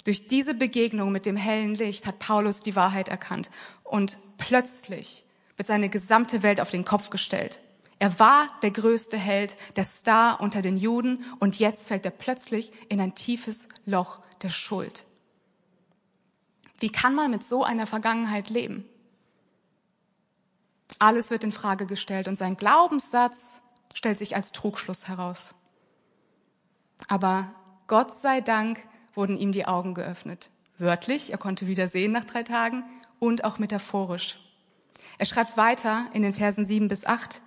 Durch 0.03 0.27
diese 0.27 0.53
Begegnung 0.53 1.11
mit 1.11 1.25
dem 1.25 1.37
hellen 1.37 1.75
Licht 1.75 2.07
hat 2.07 2.19
Paulus 2.19 2.61
die 2.61 2.75
Wahrheit 2.75 3.07
erkannt 3.07 3.49
und 3.83 4.17
plötzlich 4.37 5.25
wird 5.57 5.67
seine 5.67 5.89
gesamte 5.89 6.43
Welt 6.43 6.59
auf 6.59 6.69
den 6.69 6.85
Kopf 6.85 7.09
gestellt. 7.09 7.61
Er 7.99 8.17
war 8.17 8.47
der 8.63 8.71
größte 8.71 9.17
Held, 9.17 9.57
der 9.75 9.83
Star 9.83 10.41
unter 10.41 10.63
den 10.63 10.75
Juden 10.75 11.23
und 11.39 11.59
jetzt 11.59 11.87
fällt 11.87 12.03
er 12.03 12.11
plötzlich 12.11 12.71
in 12.89 12.99
ein 12.99 13.13
tiefes 13.13 13.67
Loch 13.85 14.21
der 14.41 14.49
Schuld. 14.49 15.05
Wie 16.79 16.91
kann 16.91 17.13
man 17.13 17.29
mit 17.29 17.43
so 17.43 17.63
einer 17.63 17.85
Vergangenheit 17.85 18.49
leben? 18.49 18.85
Alles 20.97 21.29
wird 21.29 21.43
in 21.43 21.51
Frage 21.51 21.85
gestellt 21.85 22.27
und 22.27 22.37
sein 22.37 22.57
Glaubenssatz 22.57 23.61
stellt 23.93 24.17
sich 24.17 24.35
als 24.35 24.51
Trugschluss 24.51 25.07
heraus. 25.07 25.53
Aber 27.07 27.53
Gott 27.85 28.17
sei 28.17 28.41
Dank 28.41 28.83
wurden 29.13 29.37
ihm 29.37 29.51
die 29.51 29.65
Augen 29.65 29.93
geöffnet. 29.93 30.49
Wörtlich, 30.77 31.31
er 31.31 31.37
konnte 31.37 31.67
wieder 31.67 31.87
sehen 31.87 32.11
nach 32.11 32.23
drei 32.23 32.43
Tagen 32.43 32.83
und 33.19 33.43
auch 33.43 33.59
metaphorisch. 33.59 34.39
Er 35.17 35.25
schreibt 35.25 35.57
weiter 35.57 36.05
in 36.13 36.23
den 36.23 36.33
Versen 36.33 36.65
sieben 36.65 36.87
bis 36.87 37.05
acht. 37.05 37.41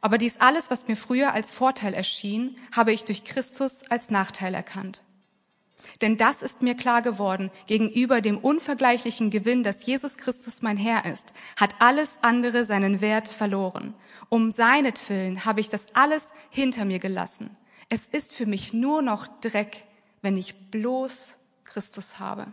Aber 0.00 0.18
dies 0.18 0.40
alles, 0.40 0.70
was 0.70 0.88
mir 0.88 0.96
früher 0.96 1.32
als 1.32 1.52
Vorteil 1.52 1.94
erschien, 1.94 2.56
habe 2.74 2.92
ich 2.92 3.04
durch 3.04 3.24
Christus 3.24 3.90
als 3.90 4.10
Nachteil 4.10 4.54
erkannt. 4.54 5.02
Denn 6.00 6.16
das 6.16 6.42
ist 6.42 6.62
mir 6.62 6.74
klar 6.74 7.02
geworden, 7.02 7.50
gegenüber 7.66 8.20
dem 8.20 8.38
unvergleichlichen 8.38 9.30
Gewinn, 9.30 9.62
dass 9.62 9.84
Jesus 9.86 10.18
Christus 10.18 10.62
mein 10.62 10.76
Herr 10.76 11.04
ist, 11.06 11.32
hat 11.56 11.74
alles 11.78 12.20
andere 12.22 12.64
seinen 12.64 13.00
Wert 13.00 13.28
verloren. 13.28 13.94
Um 14.28 14.50
seinetwillen 14.50 15.44
habe 15.44 15.60
ich 15.60 15.68
das 15.68 15.94
alles 15.94 16.32
hinter 16.50 16.84
mir 16.84 16.98
gelassen. 16.98 17.56
Es 17.88 18.08
ist 18.08 18.34
für 18.34 18.46
mich 18.46 18.72
nur 18.72 19.02
noch 19.02 19.26
Dreck, 19.40 19.84
wenn 20.22 20.36
ich 20.36 20.70
bloß 20.70 21.36
Christus 21.64 22.18
habe. 22.18 22.46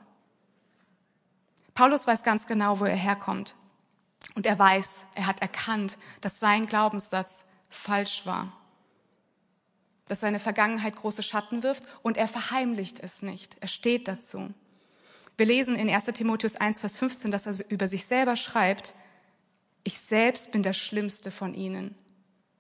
Paulus 1.73 2.07
weiß 2.07 2.23
ganz 2.23 2.47
genau, 2.47 2.79
wo 2.79 2.85
er 2.85 2.95
herkommt. 2.95 3.55
Und 4.35 4.45
er 4.45 4.57
weiß, 4.57 5.07
er 5.15 5.27
hat 5.27 5.41
erkannt, 5.41 5.97
dass 6.21 6.39
sein 6.39 6.65
Glaubenssatz 6.65 7.45
falsch 7.69 8.25
war. 8.25 8.51
Dass 10.07 10.21
seine 10.21 10.39
Vergangenheit 10.39 10.95
große 10.95 11.23
Schatten 11.23 11.63
wirft 11.63 11.83
und 12.01 12.17
er 12.17 12.27
verheimlicht 12.27 12.99
es 12.99 13.21
nicht. 13.21 13.57
Er 13.59 13.67
steht 13.67 14.07
dazu. 14.07 14.53
Wir 15.37 15.45
lesen 15.45 15.75
in 15.75 15.89
1 15.89 16.05
Timotheus 16.05 16.55
1, 16.55 16.81
Vers 16.81 16.95
15, 16.97 17.31
dass 17.31 17.45
er 17.45 17.69
über 17.69 17.87
sich 17.87 18.05
selber 18.05 18.35
schreibt, 18.35 18.95
ich 19.83 19.99
selbst 19.99 20.51
bin 20.51 20.63
der 20.63 20.73
Schlimmste 20.73 21.31
von 21.31 21.53
ihnen. 21.53 21.95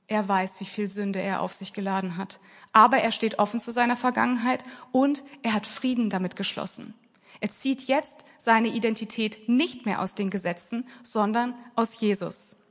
Er 0.07 0.27
weiß, 0.27 0.61
wie 0.61 0.65
viel 0.65 0.87
Sünde 0.87 1.19
er 1.19 1.41
auf 1.41 1.53
sich 1.53 1.73
geladen 1.73 2.15
hat. 2.15 2.39
Aber 2.71 2.99
er 2.99 3.11
steht 3.11 3.39
offen 3.39 3.59
zu 3.59 3.71
seiner 3.71 3.97
Vergangenheit 3.97 4.63
und 4.91 5.23
er 5.43 5.53
hat 5.53 5.67
Frieden 5.67 6.09
damit 6.09 6.35
geschlossen. 6.35 6.93
Er 7.39 7.49
zieht 7.49 7.83
jetzt 7.83 8.23
seine 8.37 8.69
Identität 8.69 9.47
nicht 9.49 9.85
mehr 9.85 10.01
aus 10.01 10.15
den 10.15 10.29
Gesetzen, 10.29 10.87
sondern 11.03 11.53
aus 11.75 11.99
Jesus. 11.99 12.63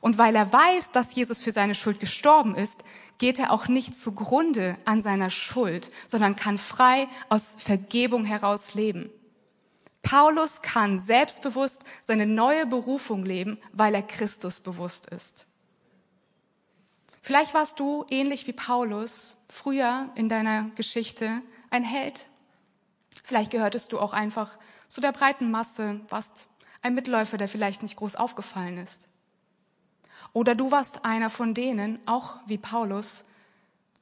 Und 0.00 0.18
weil 0.18 0.34
er 0.34 0.52
weiß, 0.52 0.92
dass 0.92 1.14
Jesus 1.14 1.40
für 1.40 1.50
seine 1.50 1.74
Schuld 1.74 2.00
gestorben 2.00 2.54
ist, 2.54 2.84
geht 3.18 3.38
er 3.38 3.52
auch 3.52 3.68
nicht 3.68 3.98
zugrunde 3.98 4.76
an 4.84 5.02
seiner 5.02 5.30
Schuld, 5.30 5.90
sondern 6.06 6.36
kann 6.36 6.58
frei 6.58 7.08
aus 7.28 7.56
Vergebung 7.58 8.24
heraus 8.24 8.74
leben. 8.74 9.10
Paulus 10.02 10.62
kann 10.62 10.98
selbstbewusst 10.98 11.84
seine 12.02 12.26
neue 12.26 12.66
Berufung 12.66 13.24
leben, 13.24 13.58
weil 13.72 13.94
er 13.94 14.02
Christus 14.02 14.60
bewusst 14.60 15.08
ist. 15.08 15.46
Vielleicht 17.24 17.54
warst 17.54 17.80
du 17.80 18.04
ähnlich 18.10 18.46
wie 18.46 18.52
Paulus 18.52 19.38
früher 19.48 20.10
in 20.14 20.28
deiner 20.28 20.64
Geschichte 20.74 21.40
ein 21.70 21.82
Held. 21.82 22.26
Vielleicht 23.22 23.50
gehörtest 23.50 23.92
du 23.92 23.98
auch 23.98 24.12
einfach 24.12 24.58
zu 24.88 25.00
der 25.00 25.12
breiten 25.12 25.50
Masse, 25.50 26.02
warst 26.10 26.50
ein 26.82 26.94
Mitläufer, 26.94 27.38
der 27.38 27.48
vielleicht 27.48 27.82
nicht 27.82 27.96
groß 27.96 28.16
aufgefallen 28.16 28.76
ist. 28.76 29.08
Oder 30.34 30.54
du 30.54 30.70
warst 30.70 31.06
einer 31.06 31.30
von 31.30 31.54
denen, 31.54 31.98
auch 32.04 32.36
wie 32.46 32.58
Paulus, 32.58 33.24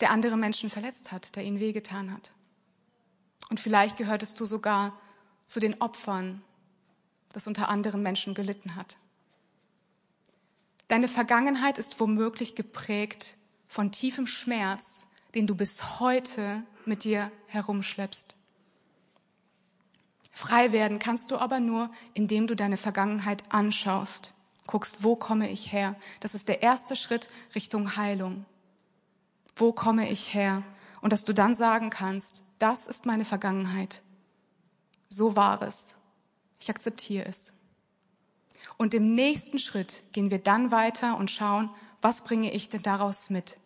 der 0.00 0.10
andere 0.10 0.36
Menschen 0.36 0.68
verletzt 0.68 1.12
hat, 1.12 1.36
der 1.36 1.44
ihnen 1.44 1.60
wehgetan 1.60 2.12
hat. 2.12 2.32
Und 3.50 3.60
vielleicht 3.60 3.98
gehörtest 3.98 4.40
du 4.40 4.46
sogar 4.46 4.98
zu 5.44 5.60
den 5.60 5.80
Opfern, 5.80 6.42
das 7.32 7.46
unter 7.46 7.68
anderen 7.68 8.02
Menschen 8.02 8.34
gelitten 8.34 8.74
hat. 8.74 8.96
Deine 10.92 11.08
Vergangenheit 11.08 11.78
ist 11.78 12.00
womöglich 12.00 12.54
geprägt 12.54 13.38
von 13.66 13.92
tiefem 13.92 14.26
Schmerz, 14.26 15.06
den 15.34 15.46
du 15.46 15.54
bis 15.54 16.00
heute 16.00 16.64
mit 16.84 17.04
dir 17.04 17.32
herumschleppst. 17.46 18.36
Frei 20.32 20.72
werden 20.72 20.98
kannst 20.98 21.30
du 21.30 21.38
aber 21.38 21.60
nur, 21.60 21.90
indem 22.12 22.46
du 22.46 22.54
deine 22.54 22.76
Vergangenheit 22.76 23.42
anschaust, 23.48 24.34
guckst, 24.66 25.02
wo 25.02 25.16
komme 25.16 25.50
ich 25.50 25.72
her? 25.72 25.96
Das 26.20 26.34
ist 26.34 26.48
der 26.48 26.62
erste 26.62 26.94
Schritt 26.94 27.30
Richtung 27.54 27.96
Heilung. 27.96 28.44
Wo 29.56 29.72
komme 29.72 30.10
ich 30.10 30.34
her? 30.34 30.62
Und 31.00 31.10
dass 31.14 31.24
du 31.24 31.32
dann 31.32 31.54
sagen 31.54 31.88
kannst, 31.88 32.44
das 32.58 32.86
ist 32.86 33.06
meine 33.06 33.24
Vergangenheit. 33.24 34.02
So 35.08 35.36
war 35.36 35.62
es. 35.62 35.94
Ich 36.60 36.68
akzeptiere 36.68 37.24
es. 37.24 37.54
Und 38.82 38.94
im 38.94 39.14
nächsten 39.14 39.60
Schritt 39.60 40.02
gehen 40.10 40.32
wir 40.32 40.40
dann 40.40 40.72
weiter 40.72 41.16
und 41.16 41.30
schauen, 41.30 41.70
was 42.00 42.24
bringe 42.24 42.52
ich 42.52 42.68
denn 42.68 42.82
daraus 42.82 43.30
mit? 43.30 43.56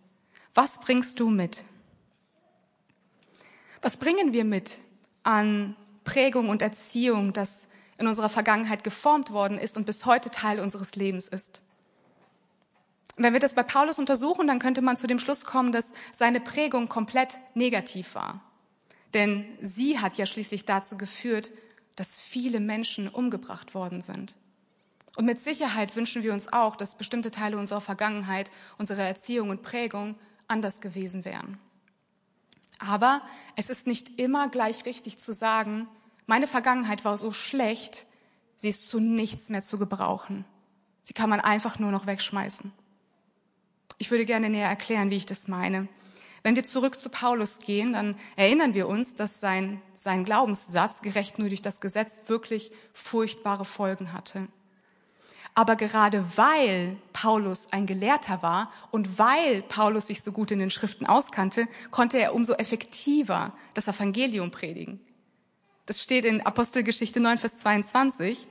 Was 0.52 0.82
bringst 0.82 1.20
du 1.20 1.30
mit? 1.30 1.64
Was 3.80 3.96
bringen 3.96 4.34
wir 4.34 4.44
mit 4.44 4.76
an 5.22 5.74
Prägung 6.04 6.50
und 6.50 6.60
Erziehung, 6.60 7.32
das 7.32 7.68
in 7.96 8.06
unserer 8.06 8.28
Vergangenheit 8.28 8.84
geformt 8.84 9.30
worden 9.30 9.56
ist 9.56 9.78
und 9.78 9.86
bis 9.86 10.04
heute 10.04 10.28
Teil 10.30 10.60
unseres 10.60 10.96
Lebens 10.96 11.28
ist? 11.28 11.62
Wenn 13.16 13.32
wir 13.32 13.40
das 13.40 13.54
bei 13.54 13.62
Paulus 13.62 13.98
untersuchen, 13.98 14.46
dann 14.46 14.58
könnte 14.58 14.82
man 14.82 14.98
zu 14.98 15.06
dem 15.06 15.18
Schluss 15.18 15.46
kommen, 15.46 15.72
dass 15.72 15.94
seine 16.12 16.40
Prägung 16.40 16.90
komplett 16.90 17.38
negativ 17.54 18.14
war. 18.14 18.42
Denn 19.14 19.46
sie 19.62 19.98
hat 19.98 20.18
ja 20.18 20.26
schließlich 20.26 20.66
dazu 20.66 20.98
geführt, 20.98 21.52
dass 21.94 22.18
viele 22.18 22.60
Menschen 22.60 23.08
umgebracht 23.08 23.74
worden 23.74 24.02
sind. 24.02 24.36
Und 25.16 25.24
mit 25.24 25.38
Sicherheit 25.38 25.96
wünschen 25.96 26.22
wir 26.22 26.32
uns 26.32 26.52
auch, 26.52 26.76
dass 26.76 26.94
bestimmte 26.94 27.30
Teile 27.30 27.56
unserer 27.56 27.80
Vergangenheit, 27.80 28.50
unserer 28.78 29.04
Erziehung 29.04 29.50
und 29.50 29.62
Prägung 29.62 30.16
anders 30.46 30.80
gewesen 30.80 31.24
wären. 31.24 31.58
Aber 32.78 33.22
es 33.56 33.70
ist 33.70 33.86
nicht 33.86 34.20
immer 34.20 34.48
gleich 34.48 34.84
richtig 34.84 35.18
zu 35.18 35.32
sagen, 35.32 35.88
meine 36.26 36.46
Vergangenheit 36.46 37.04
war 37.04 37.16
so 37.16 37.32
schlecht, 37.32 38.06
sie 38.56 38.68
ist 38.68 38.90
zu 38.90 39.00
nichts 39.00 39.48
mehr 39.48 39.62
zu 39.62 39.78
gebrauchen. 39.78 40.44
Sie 41.02 41.14
kann 41.14 41.30
man 41.30 41.40
einfach 41.40 41.78
nur 41.78 41.90
noch 41.90 42.06
wegschmeißen. 42.06 42.72
Ich 43.98 44.10
würde 44.10 44.26
gerne 44.26 44.50
näher 44.50 44.68
erklären, 44.68 45.10
wie 45.10 45.16
ich 45.16 45.26
das 45.26 45.48
meine. 45.48 45.88
Wenn 46.42 46.56
wir 46.56 46.64
zurück 46.64 46.98
zu 47.00 47.08
Paulus 47.08 47.60
gehen, 47.60 47.94
dann 47.94 48.16
erinnern 48.36 48.74
wir 48.74 48.86
uns, 48.88 49.14
dass 49.14 49.40
sein, 49.40 49.80
sein 49.94 50.24
Glaubenssatz, 50.24 51.00
gerecht 51.00 51.38
nur 51.38 51.48
durch 51.48 51.62
das 51.62 51.80
Gesetz, 51.80 52.22
wirklich 52.26 52.70
furchtbare 52.92 53.64
Folgen 53.64 54.12
hatte. 54.12 54.48
Aber 55.56 55.74
gerade 55.74 56.22
weil 56.36 56.98
Paulus 57.14 57.68
ein 57.72 57.86
Gelehrter 57.86 58.42
war 58.42 58.70
und 58.90 59.18
weil 59.18 59.62
Paulus 59.62 60.08
sich 60.08 60.22
so 60.22 60.30
gut 60.30 60.50
in 60.50 60.58
den 60.58 60.68
Schriften 60.68 61.06
auskannte, 61.06 61.66
konnte 61.90 62.18
er 62.18 62.34
umso 62.34 62.52
effektiver 62.52 63.54
das 63.72 63.88
Evangelium 63.88 64.50
predigen. 64.50 65.00
Das 65.86 66.02
steht 66.02 66.26
in 66.26 66.44
Apostelgeschichte 66.44 67.20
9, 67.20 67.38
Vers 67.38 67.60
22. 67.60 68.46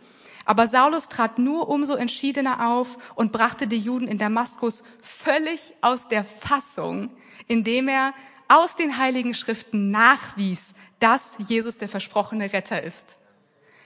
Aber 0.45 0.65
Saulus 0.67 1.07
trat 1.07 1.37
nur 1.37 1.69
umso 1.69 1.93
entschiedener 1.93 2.69
auf 2.69 3.13
und 3.13 3.31
brachte 3.31 3.67
die 3.67 3.77
Juden 3.77 4.07
in 4.07 4.17
Damaskus 4.17 4.83
völlig 5.03 5.75
aus 5.81 6.07
der 6.07 6.23
Fassung, 6.23 7.11
indem 7.45 7.87
er 7.87 8.15
aus 8.47 8.75
den 8.77 8.97
heiligen 8.97 9.35
Schriften 9.35 9.91
nachwies, 9.91 10.73
dass 10.97 11.35
Jesus 11.37 11.77
der 11.77 11.89
versprochene 11.89 12.51
Retter 12.51 12.81
ist. 12.81 13.19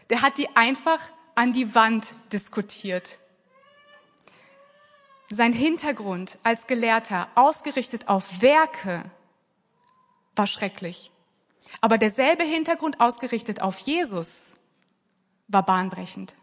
Der 0.10 0.22
hat 0.22 0.38
die 0.38 0.56
einfach 0.56 1.02
an 1.40 1.54
die 1.54 1.74
Wand 1.74 2.16
diskutiert. 2.34 3.18
Sein 5.30 5.54
Hintergrund 5.54 6.38
als 6.44 6.68
Gelehrter, 6.68 7.30
ausgerichtet 7.36 8.10
auf 8.10 8.42
Werke, 8.42 9.10
war 10.36 10.48
schrecklich. 10.48 11.12
Aber 11.80 11.98
derselbe 11.98 12.44
Hintergrund 12.44 13.00
ausgerichtet 13.00 13.62
auf 13.62 13.80
Jesus 13.80 14.58
war 15.48 15.66
bahnbrechend. 15.66 16.36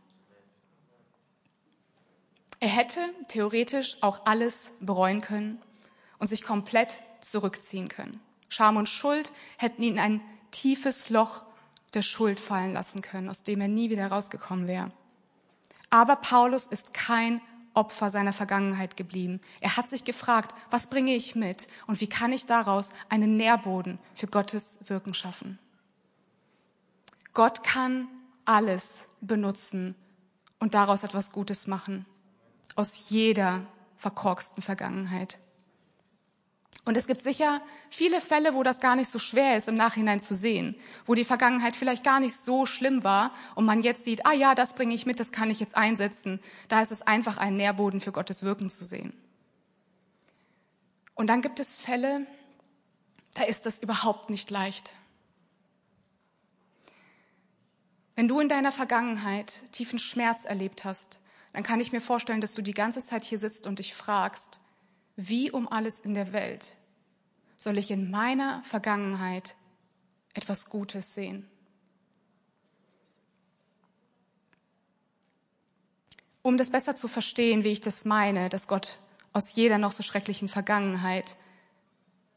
Er 2.61 2.69
hätte 2.69 3.01
theoretisch 3.29 3.99
auch 4.01 4.25
alles 4.25 4.73
bereuen 4.81 5.21
können 5.21 5.61
und 6.19 6.29
sich 6.29 6.43
komplett 6.43 7.03
zurückziehen 7.21 7.89
können. 7.89 8.19
Scham 8.49 8.79
und 8.79 8.89
Schuld 8.89 9.31
hätten 9.59 9.83
ihn 9.83 9.97
in 9.97 10.01
ein 10.01 10.23
tiefes 10.53 11.11
Loch 11.11 11.43
der 11.95 12.03
Schuld 12.03 12.41
fallen 12.41 12.73
lassen 12.73 13.03
können, 13.03 13.29
aus 13.29 13.43
dem 13.43 13.61
er 13.61 13.69
nie 13.69 13.91
wieder 13.91 14.09
rausgekommen 14.09 14.67
wäre. 14.67 14.91
Aber 15.91 16.17
Paulus 16.17 16.67
ist 16.67 16.95
kein 16.95 17.41
Opfer 17.75 18.11
seiner 18.11 18.33
Vergangenheit 18.33 18.97
geblieben. 18.97 19.41
Er 19.61 19.77
hat 19.77 19.87
sich 19.87 20.05
gefragt, 20.05 20.55
was 20.71 20.89
bringe 20.89 21.15
ich 21.15 21.35
mit 21.35 21.69
und 21.87 22.01
wie 22.01 22.09
kann 22.09 22.33
ich 22.33 22.47
daraus 22.47 22.91
einen 23.09 23.37
Nährboden 23.37 23.99
für 24.15 24.27
Gottes 24.27 24.89
Wirken 24.89 25.15
schaffen. 25.15 25.59
Gott 27.35 27.63
kann 27.63 28.09
alles 28.47 29.09
benutzen 29.21 29.95
und 30.59 30.73
daraus 30.73 31.05
etwas 31.05 31.33
Gutes 31.33 31.67
machen. 31.67 32.07
Aus 32.77 33.11
jeder 33.11 33.67
verkorksten 33.99 34.63
Vergangenheit. 34.63 35.39
Und 36.87 36.97
es 36.97 37.09
gibt 37.09 37.21
sicher 37.21 37.61
viele 37.91 38.21
Fälle, 38.21 38.55
wo 38.55 38.63
das 38.63 38.79
gar 38.79 38.95
nicht 38.95 39.11
so 39.11 39.19
schwer 39.19 39.57
ist, 39.57 39.67
im 39.67 39.75
Nachhinein 39.75 40.21
zu 40.21 40.37
sehen, 40.37 40.77
wo 41.05 41.17
die 41.17 41.25
Vergangenheit 41.25 41.75
vielleicht 41.75 42.05
gar 42.05 42.21
nicht 42.21 42.37
so 42.37 42.65
schlimm 42.65 43.03
war 43.03 43.35
und 43.57 43.65
man 43.65 43.83
jetzt 43.83 44.05
sieht, 44.05 44.25
ah 44.25 44.33
ja, 44.33 44.55
das 44.55 44.77
bringe 44.77 44.95
ich 44.95 45.05
mit, 45.05 45.19
das 45.19 45.33
kann 45.33 45.51
ich 45.51 45.59
jetzt 45.59 45.77
einsetzen. 45.77 46.39
Da 46.69 46.81
ist 46.81 46.93
es 46.93 47.03
einfach 47.03 47.39
ein 47.39 47.57
Nährboden 47.57 48.01
für 48.01 48.13
Gottes 48.13 48.45
Wirken 48.45 48.71
zu 48.71 48.85
sehen. 48.85 49.13
Und 51.17 51.27
dann 51.27 51.43
gibt 51.43 51.59
es 51.59 51.77
Fälle, 51.77 52.25
da 53.35 53.43
ist 53.43 53.67
das 53.67 53.81
überhaupt 53.81 54.31
nicht 54.31 54.49
leicht. 54.51 54.95
Wenn 58.15 58.29
du 58.29 58.39
in 58.39 58.49
deiner 58.49 58.71
Vergangenheit 58.71 59.61
tiefen 59.73 59.99
Schmerz 59.99 60.45
erlebt 60.45 60.85
hast, 60.85 61.19
dann 61.53 61.65
kann 61.65 61.81
ich 61.81 61.91
mir 61.91 62.01
vorstellen, 62.01 62.41
dass 62.41 62.55
du 62.55 62.63
die 62.63 62.75
ganze 62.75 63.05
Zeit 63.05 63.25
hier 63.25 63.41
sitzt 63.41 63.67
und 63.67 63.81
dich 63.81 63.93
fragst, 63.93 64.61
wie 65.17 65.51
um 65.51 65.67
alles 65.69 66.01
in 66.01 66.15
der 66.15 66.33
Welt 66.33 66.77
soll 67.57 67.79
ich 67.79 67.91
in 67.91 68.11
meiner 68.11 68.63
Vergangenheit 68.63 69.57
etwas 70.35 70.69
Gutes 70.69 71.15
sehen? 71.15 71.49
Um 76.43 76.59
das 76.59 76.71
besser 76.71 76.95
zu 76.95 77.09
verstehen, 77.09 77.65
wie 77.65 77.73
ich 77.73 77.81
das 77.81 78.05
meine, 78.05 78.49
dass 78.49 78.69
Gott 78.69 78.99
aus 79.33 79.57
jeder 79.57 79.79
noch 79.79 79.91
so 79.93 80.03
schrecklichen 80.03 80.49
Vergangenheit 80.49 81.37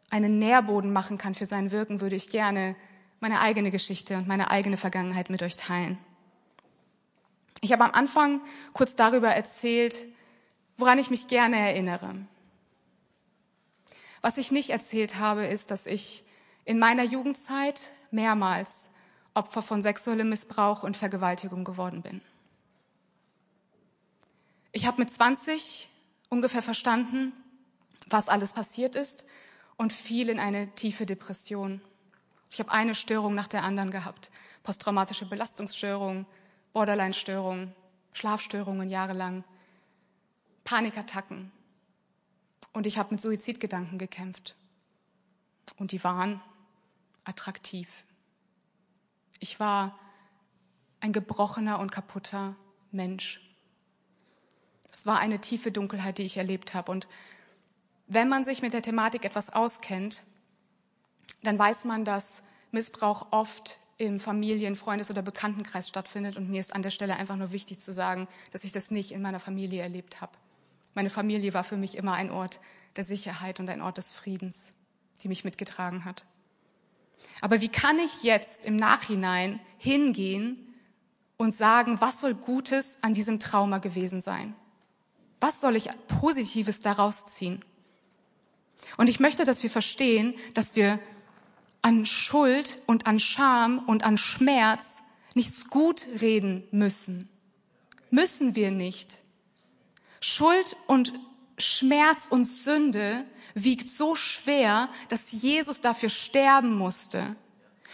einen 0.10 0.40
Nährboden 0.40 0.92
machen 0.92 1.18
kann 1.18 1.36
für 1.36 1.46
sein 1.46 1.72
Wirken, 1.72 2.02
würde 2.02 2.16
ich 2.16 2.30
gerne 2.30 2.76
meine 3.20 3.42
eigene 3.42 3.72
Geschichte 3.72 4.18
und 4.18 4.28
meine 4.28 4.50
eigene 4.50 4.78
Vergangenheit 4.78 5.30
mit 5.30 5.44
euch 5.44 5.58
teilen. 5.58 5.98
Ich 7.62 7.74
habe 7.74 7.84
am 7.84 7.92
Anfang 7.92 8.42
kurz 8.74 8.96
darüber 8.96 9.30
erzählt, 9.30 10.08
woran 10.78 10.98
ich 10.98 11.10
mich 11.10 11.28
gerne 11.28 11.58
erinnere. 11.58 12.16
Was 14.22 14.38
ich 14.38 14.52
nicht 14.52 14.70
erzählt 14.70 15.18
habe, 15.18 15.46
ist, 15.46 15.72
dass 15.72 15.86
ich 15.86 16.24
in 16.66 16.80
meiner 16.80 17.04
Jugendzeit 17.04 17.92
mehrmals 18.12 18.92
Opfer 19.34 19.62
von 19.62 19.82
sexuellem 19.82 20.30
Missbrauch 20.30 20.84
und 20.84 20.98
Vergewaltigung 20.98 21.64
geworden 21.64 22.02
bin. 22.02 22.22
Ich 24.72 24.86
habe 24.86 25.00
mit 25.02 25.12
20 25.12 25.90
ungefähr 26.30 26.62
verstanden, 26.62 27.34
was 28.08 28.30
alles 28.30 28.54
passiert 28.54 28.96
ist 28.96 29.26
und 29.78 29.94
fiel 29.94 30.30
in 30.30 30.40
eine 30.40 30.74
tiefe 30.76 31.06
Depression. 31.06 31.82
Ich 32.52 32.60
habe 32.60 32.72
eine 32.72 32.96
Störung 32.96 33.36
nach 33.36 33.48
der 33.48 33.64
anderen 33.64 33.92
gehabt. 33.92 34.30
Posttraumatische 34.64 35.26
Belastungsstörung, 35.26 36.26
Borderline-Störung, 36.74 37.74
Schlafstörungen 38.14 38.90
jahrelang, 38.90 39.44
Panikattacken, 40.64 41.52
und 42.74 42.88
ich 42.88 42.98
habe 42.98 43.12
mit 43.12 43.22
Suizidgedanken 43.22 43.98
gekämpft. 43.98 44.56
Und 45.78 45.92
die 45.92 46.04
waren 46.04 46.42
attraktiv. 47.24 48.04
Ich 49.40 49.60
war 49.60 49.98
ein 51.00 51.14
gebrochener 51.14 51.80
und 51.80 51.92
kaputter 51.92 52.56
Mensch. 52.92 53.42
Es 54.92 55.06
war 55.06 55.20
eine 55.20 55.40
tiefe 55.40 55.72
Dunkelheit, 55.72 56.18
die 56.18 56.24
ich 56.24 56.38
erlebt 56.38 56.74
habe. 56.74 56.92
Und 56.92 57.08
wenn 58.08 58.28
man 58.28 58.44
sich 58.44 58.62
mit 58.62 58.74
der 58.74 58.82
Thematik 58.82 59.24
etwas 59.24 59.54
auskennt, 59.54 60.24
dann 61.44 61.58
weiß 61.58 61.86
man, 61.86 62.06
dass 62.06 62.44
Missbrauch 62.72 63.28
oft 63.32 63.80
im 63.98 64.20
Familien-, 64.20 64.76
Freundes- 64.76 65.12
oder 65.12 65.22
Bekanntenkreis 65.22 65.88
stattfindet. 65.88 66.38
Und 66.38 66.50
mir 66.50 66.60
ist 66.60 66.74
an 66.74 66.84
der 66.84 66.90
Stelle 66.90 67.16
einfach 67.16 67.36
nur 67.36 67.52
wichtig 67.52 67.80
zu 67.80 67.94
sagen, 67.94 68.28
dass 68.52 68.64
ich 68.64 68.72
das 68.72 68.92
nicht 68.92 69.12
in 69.12 69.22
meiner 69.22 69.40
Familie 69.40 69.82
erlebt 69.82 70.22
habe. 70.22 70.32
Meine 71.00 71.10
Familie 71.10 71.54
war 71.54 71.64
für 71.64 71.78
mich 71.78 71.96
immer 71.96 72.12
ein 72.12 72.30
Ort 72.30 72.60
der 72.98 73.06
Sicherheit 73.06 73.62
und 73.62 73.70
ein 73.70 73.82
Ort 73.82 73.98
des 73.98 74.12
Friedens, 74.12 74.74
die 75.24 75.30
mich 75.30 75.46
mitgetragen 75.46 76.04
hat. 76.04 76.26
Aber 77.40 77.62
wie 77.62 77.70
kann 77.70 77.98
ich 78.00 78.24
jetzt 78.24 78.66
im 78.66 78.76
Nachhinein 78.76 79.62
hingehen 79.78 80.58
und 81.38 81.54
sagen, 81.54 82.02
was 82.02 82.20
soll 82.20 82.34
Gutes 82.36 82.98
an 83.02 83.14
diesem 83.14 83.40
Trauma 83.40 83.78
gewesen 83.78 84.20
sein? 84.20 84.54
Was 85.40 85.62
soll 85.62 85.78
ich 85.78 85.88
Positives 86.10 86.82
daraus 86.82 87.28
ziehen? 87.28 87.64
Und 88.98 89.08
ich 89.08 89.22
möchte, 89.22 89.46
dass 89.46 89.64
wir 89.64 89.70
verstehen, 89.70 90.34
dass 90.54 90.76
wir 90.76 91.00
an 91.82 92.06
Schuld 92.06 92.82
und 92.88 93.08
an 93.08 93.22
Scham 93.22 93.80
und 93.88 94.04
an 94.04 94.18
Schmerz 94.18 95.02
nichts 95.34 95.70
gut 95.70 96.08
reden 96.20 96.68
müssen. 96.72 97.30
Müssen 98.12 98.58
wir 98.58 98.72
nicht. 98.72 99.20
Schuld 100.22 100.76
und 100.88 101.14
Schmerz 101.58 102.28
und 102.30 102.46
Sünde 102.46 103.26
wiegt 103.54 103.90
so 103.90 104.16
schwer, 104.16 104.90
dass 105.10 105.32
Jesus 105.32 105.82
dafür 105.82 106.10
sterben 106.10 106.76
musste. 106.76 107.36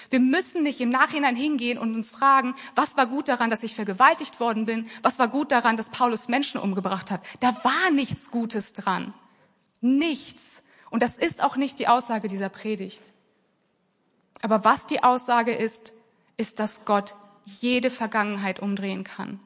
Wir 0.09 0.19
müssen 0.19 0.63
nicht 0.63 0.81
im 0.81 0.89
Nachhinein 0.89 1.35
hingehen 1.35 1.79
und 1.79 1.95
uns 1.95 2.11
fragen, 2.11 2.53
was 2.75 2.95
war 2.95 3.07
gut 3.07 3.27
daran, 3.27 3.49
dass 3.49 3.63
ich 3.63 3.75
vergewaltigt 3.75 4.39
worden 4.39 4.65
bin? 4.65 4.87
Was 5.01 5.17
war 5.17 5.27
gut 5.27 5.51
daran, 5.51 5.77
dass 5.77 5.89
Paulus 5.89 6.27
Menschen 6.27 6.61
umgebracht 6.61 7.09
hat? 7.09 7.25
Da 7.39 7.55
war 7.63 7.91
nichts 7.91 8.29
Gutes 8.29 8.73
dran. 8.73 9.13
Nichts. 9.81 10.63
Und 10.91 11.01
das 11.01 11.17
ist 11.17 11.43
auch 11.43 11.57
nicht 11.57 11.79
die 11.79 11.87
Aussage 11.87 12.27
dieser 12.27 12.49
Predigt. 12.49 13.13
Aber 14.41 14.63
was 14.63 14.85
die 14.85 15.03
Aussage 15.03 15.53
ist, 15.53 15.93
ist, 16.37 16.59
dass 16.59 16.85
Gott 16.85 17.15
jede 17.45 17.89
Vergangenheit 17.89 18.59
umdrehen 18.59 19.03
kann 19.03 19.39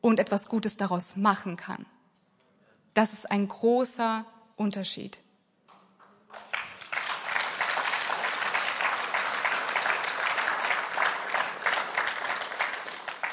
und 0.00 0.20
etwas 0.20 0.48
Gutes 0.48 0.76
daraus 0.76 1.16
machen 1.16 1.56
kann. 1.56 1.86
Das 2.94 3.12
ist 3.12 3.30
ein 3.30 3.46
großer 3.46 4.24
Unterschied. 4.56 5.20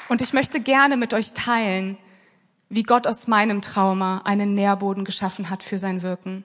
Und 0.08 0.22
ich 0.22 0.32
möchte 0.32 0.60
gerne 0.60 0.96
mit 0.96 1.12
euch 1.12 1.32
teilen, 1.32 1.98
wie 2.70 2.82
Gott 2.82 3.06
aus 3.06 3.26
meinem 3.26 3.60
Trauma 3.62 4.22
einen 4.24 4.54
Nährboden 4.54 5.04
geschaffen 5.04 5.50
hat 5.50 5.62
für 5.62 5.78
sein 5.78 6.02
Wirken. 6.02 6.44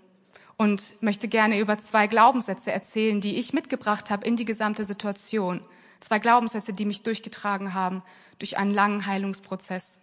Und 0.57 1.01
möchte 1.01 1.27
gerne 1.27 1.59
über 1.59 1.77
zwei 1.77 2.07
Glaubenssätze 2.07 2.71
erzählen, 2.71 3.21
die 3.21 3.37
ich 3.37 3.53
mitgebracht 3.53 4.11
habe 4.11 4.27
in 4.27 4.35
die 4.35 4.45
gesamte 4.45 4.83
Situation. 4.83 5.61
Zwei 5.99 6.19
Glaubenssätze, 6.19 6.73
die 6.73 6.85
mich 6.85 7.03
durchgetragen 7.03 7.73
haben 7.73 8.03
durch 8.39 8.57
einen 8.57 8.71
langen 8.71 9.05
Heilungsprozess. 9.05 10.01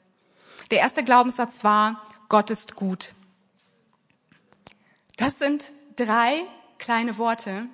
Der 0.71 0.79
erste 0.79 1.05
Glaubenssatz 1.05 1.65
war, 1.65 2.01
Gott 2.29 2.51
ist 2.51 2.77
gut. 2.77 3.15
Das 5.17 5.39
sind 5.39 5.73
drei 5.97 6.43
kleine 6.79 7.19
Worte, 7.19 7.67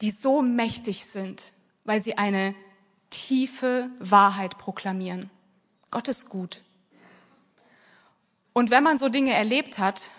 die 0.00 0.10
so 0.10 0.42
mächtig 0.42 1.06
sind, 1.06 1.52
weil 1.84 2.00
sie 2.00 2.18
eine 2.18 2.54
tiefe 3.10 3.90
Wahrheit 4.00 4.58
proklamieren. 4.58 5.30
Gott 5.90 6.08
ist 6.08 6.28
gut. 6.28 6.62
Und 8.52 8.70
wenn 8.70 8.82
man 8.82 8.98
so 8.98 9.08
Dinge 9.08 9.32
erlebt 9.32 9.78
hat, 9.78 10.10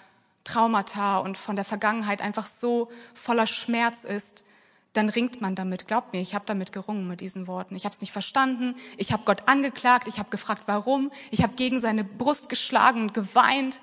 Traumata 0.44 1.18
und 1.18 1.38
von 1.38 1.56
der 1.56 1.66
Vergangenheit 1.66 2.22
einfach 2.22 2.46
so 2.46 2.92
voller 3.14 3.48
Schmerz 3.48 4.04
ist, 4.04 4.46
dann 4.96 5.10
ringt 5.10 5.42
man 5.42 5.56
damit. 5.56 5.88
Glaubt 5.88 6.14
mir, 6.14 6.22
ich 6.22 6.36
habe 6.36 6.46
damit 6.46 6.72
gerungen 6.72 7.08
mit 7.08 7.22
diesen 7.22 7.48
Worten. 7.48 7.76
Ich 7.76 7.86
habe 7.86 7.94
es 7.94 8.02
nicht 8.02 8.12
verstanden. 8.12 8.76
Ich 8.98 9.12
habe 9.12 9.24
Gott 9.26 9.48
angeklagt. 9.48 10.08
Ich 10.08 10.20
habe 10.20 10.30
gefragt, 10.30 10.64
warum. 10.68 11.12
Ich 11.32 11.44
habe 11.44 11.54
gegen 11.56 11.80
seine 11.80 12.04
Brust 12.04 12.50
geschlagen 12.50 13.02
und 13.02 13.14
geweint. 13.14 13.82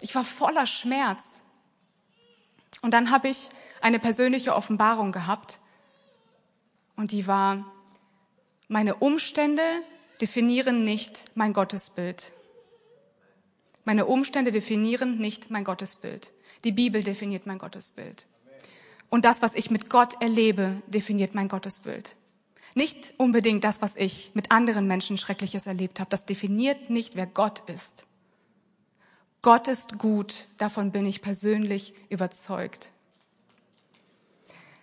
Ich 0.00 0.14
war 0.14 0.24
voller 0.24 0.66
Schmerz. 0.66 1.42
Und 2.82 2.92
dann 2.92 3.10
habe 3.10 3.28
ich 3.28 3.50
eine 3.80 3.98
persönliche 3.98 4.54
Offenbarung 4.54 5.12
gehabt. 5.12 5.60
Und 6.96 7.12
die 7.12 7.26
war, 7.26 7.64
meine 8.68 8.96
Umstände 8.96 9.62
definieren 10.20 10.84
nicht 10.84 11.24
mein 11.34 11.52
Gottesbild. 11.52 12.32
Meine 13.84 14.06
Umstände 14.06 14.50
definieren 14.50 15.18
nicht 15.18 15.50
mein 15.50 15.64
Gottesbild. 15.64 16.32
Die 16.64 16.72
Bibel 16.72 17.02
definiert 17.02 17.46
mein 17.46 17.58
Gottesbild. 17.58 18.26
Und 19.10 19.24
das, 19.24 19.42
was 19.42 19.54
ich 19.54 19.70
mit 19.70 19.90
Gott 19.90 20.22
erlebe, 20.22 20.80
definiert 20.86 21.34
mein 21.34 21.48
Gottesbild. 21.48 22.16
Nicht 22.74 23.14
unbedingt 23.18 23.64
das, 23.64 23.82
was 23.82 23.96
ich 23.96 24.30
mit 24.34 24.52
anderen 24.52 24.86
Menschen 24.86 25.18
Schreckliches 25.18 25.66
erlebt 25.66 25.98
habe. 25.98 26.10
Das 26.10 26.24
definiert 26.24 26.88
nicht, 26.88 27.16
wer 27.16 27.26
Gott 27.26 27.68
ist. 27.68 28.06
Gott 29.42 29.68
ist 29.68 29.98
gut, 29.98 30.46
davon 30.58 30.92
bin 30.92 31.06
ich 31.06 31.22
persönlich 31.22 31.94
überzeugt. 32.08 32.92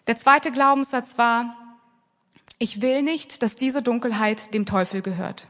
Der 0.07 0.17
zweite 0.17 0.51
Glaubenssatz 0.51 1.17
war, 1.17 1.55
ich 2.59 2.81
will 2.81 3.03
nicht, 3.03 3.43
dass 3.43 3.55
diese 3.55 3.81
Dunkelheit 3.83 4.53
dem 4.53 4.65
Teufel 4.65 5.01
gehört. 5.01 5.47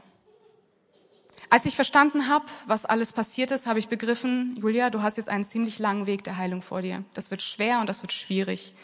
Als 1.50 1.64
ich 1.64 1.76
verstanden 1.76 2.28
habe, 2.28 2.44
was 2.66 2.84
alles 2.84 3.12
passiert 3.12 3.50
ist, 3.50 3.66
habe 3.66 3.78
ich 3.78 3.88
begriffen, 3.88 4.56
Julia, 4.60 4.90
du 4.90 5.02
hast 5.02 5.16
jetzt 5.16 5.28
einen 5.28 5.44
ziemlich 5.44 5.78
langen 5.78 6.06
Weg 6.06 6.24
der 6.24 6.36
Heilung 6.36 6.62
vor 6.62 6.82
dir. 6.82 7.04
Das 7.14 7.30
wird 7.30 7.42
schwer 7.42 7.80
und 7.80 7.88
das 7.88 8.02
wird 8.02 8.12
schwierig. 8.12 8.74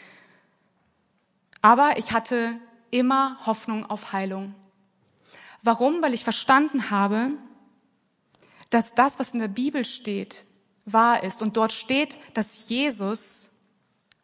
Aber 1.61 1.97
ich 1.97 2.11
hatte 2.11 2.57
immer 2.91 3.37
Hoffnung 3.45 3.85
auf 3.85 4.13
Heilung. 4.13 4.55
Warum? 5.61 6.01
Weil 6.01 6.13
ich 6.13 6.23
verstanden 6.23 6.89
habe, 6.89 7.31
dass 8.69 8.95
das, 8.95 9.19
was 9.19 9.33
in 9.33 9.39
der 9.39 9.47
Bibel 9.47 9.85
steht, 9.85 10.45
wahr 10.85 11.23
ist. 11.23 11.41
Und 11.41 11.57
dort 11.57 11.73
steht, 11.73 12.17
dass 12.33 12.69
Jesus 12.69 13.51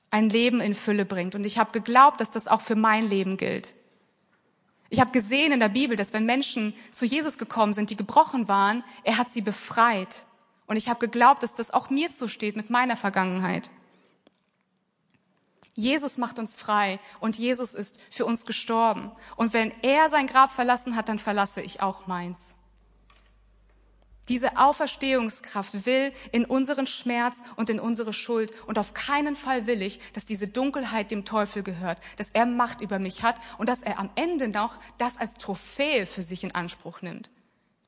ein 0.10 0.30
Leben 0.30 0.62
in 0.62 0.76
Fülle 0.76 1.06
bringt. 1.06 1.36
Und 1.36 1.46
ich 1.46 1.58
habe 1.58 1.72
geglaubt, 1.72 2.22
dass 2.22 2.32
das 2.32 2.48
auch 2.48 2.62
für 2.62 2.76
mein 2.76 3.08
Leben 3.08 3.38
gilt. 3.38 3.74
Ich 4.94 5.00
habe 5.00 5.12
gesehen 5.12 5.54
in 5.54 5.62
der 5.62 5.70
Bibel, 5.70 5.96
dass 5.96 6.12
wenn 6.12 6.26
Menschen 6.26 6.74
zu 6.92 7.06
Jesus 7.06 7.38
gekommen 7.38 7.72
sind, 7.72 7.90
die 7.90 7.96
gebrochen 7.96 8.50
waren, 8.50 8.84
er 9.06 9.18
hat 9.18 9.32
sie 9.32 9.40
befreit. 9.40 10.26
Und 10.68 10.76
ich 10.76 10.90
habe 10.90 11.00
geglaubt, 11.00 11.44
dass 11.44 11.56
das 11.56 11.72
auch 11.72 11.90
mir 11.90 12.10
zusteht 12.10 12.58
mit 12.58 12.70
meiner 12.70 12.98
Vergangenheit. 12.98 13.72
Jesus 15.76 16.18
macht 16.18 16.40
uns 16.40 16.58
frei 16.58 17.00
und 17.22 17.38
Jesus 17.38 17.74
ist 17.74 18.02
für 18.12 18.26
uns 18.26 18.46
gestorben. 18.46 19.14
Und 19.38 19.54
wenn 19.54 19.72
er 19.82 20.10
sein 20.10 20.28
Grab 20.28 20.52
verlassen 20.52 20.98
hat, 20.98 21.08
dann 21.08 21.20
verlasse 21.20 21.62
ich 21.62 21.82
auch 21.82 22.08
meins. 22.08 22.58
Diese 24.32 24.58
Auferstehungskraft 24.58 25.86
will 25.86 26.14
in 26.32 26.46
unseren 26.46 26.88
Schmerz 26.88 27.44
und 27.58 27.70
in 27.70 27.82
unsere 27.82 28.14
Schuld. 28.14 28.54
Und 28.66 28.80
auf 28.80 28.94
keinen 28.94 29.36
Fall 29.36 29.68
will 29.68 29.82
ich, 29.82 30.00
dass 30.14 30.26
diese 30.26 30.48
Dunkelheit 30.48 31.12
dem 31.12 31.26
Teufel 31.26 31.64
gehört, 31.64 32.00
dass 32.16 32.30
er 32.30 32.46
Macht 32.46 32.80
über 32.80 32.98
mich 32.98 33.24
hat 33.24 33.36
und 33.58 33.68
dass 33.68 33.84
er 33.84 34.00
am 34.00 34.10
Ende 34.16 34.48
noch 34.48 34.80
das 34.98 35.18
als 35.18 35.34
Trophäe 35.34 36.06
für 36.06 36.22
sich 36.22 36.46
in 36.46 36.56
Anspruch 36.56 37.02
nimmt. 37.02 37.30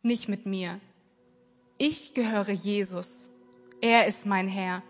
Nicht 0.02 0.28
mit 0.28 0.46
mir. 0.46 0.82
Ich 1.78 2.14
gehöre 2.14 2.52
Jesus. 2.52 3.30
Er 3.80 4.06
ist 4.06 4.26
mein 4.26 4.50
Herr. 4.50 4.84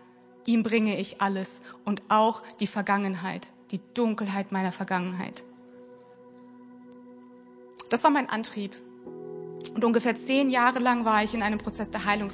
Ihm 0.46 0.64
bringe 0.64 0.98
ich 0.98 1.22
alles 1.22 1.62
und 1.84 2.02
auch 2.08 2.42
die 2.58 2.66
Vergangenheit, 2.66 3.52
die 3.70 3.80
Dunkelheit 3.94 4.50
meiner 4.50 4.72
Vergangenheit. 4.72 5.44
Das 7.90 8.02
war 8.02 8.10
mein 8.10 8.28
Antrieb. 8.28 8.76
Und 9.74 9.84
ungefähr 9.84 10.14
zehn 10.14 10.50
Jahre 10.50 10.78
lang 10.78 11.04
war 11.04 11.24
ich 11.24 11.34
in 11.34 11.42
einem 11.42 11.58
Prozess 11.58 11.90
der 11.90 12.04
Heilung, 12.04 12.28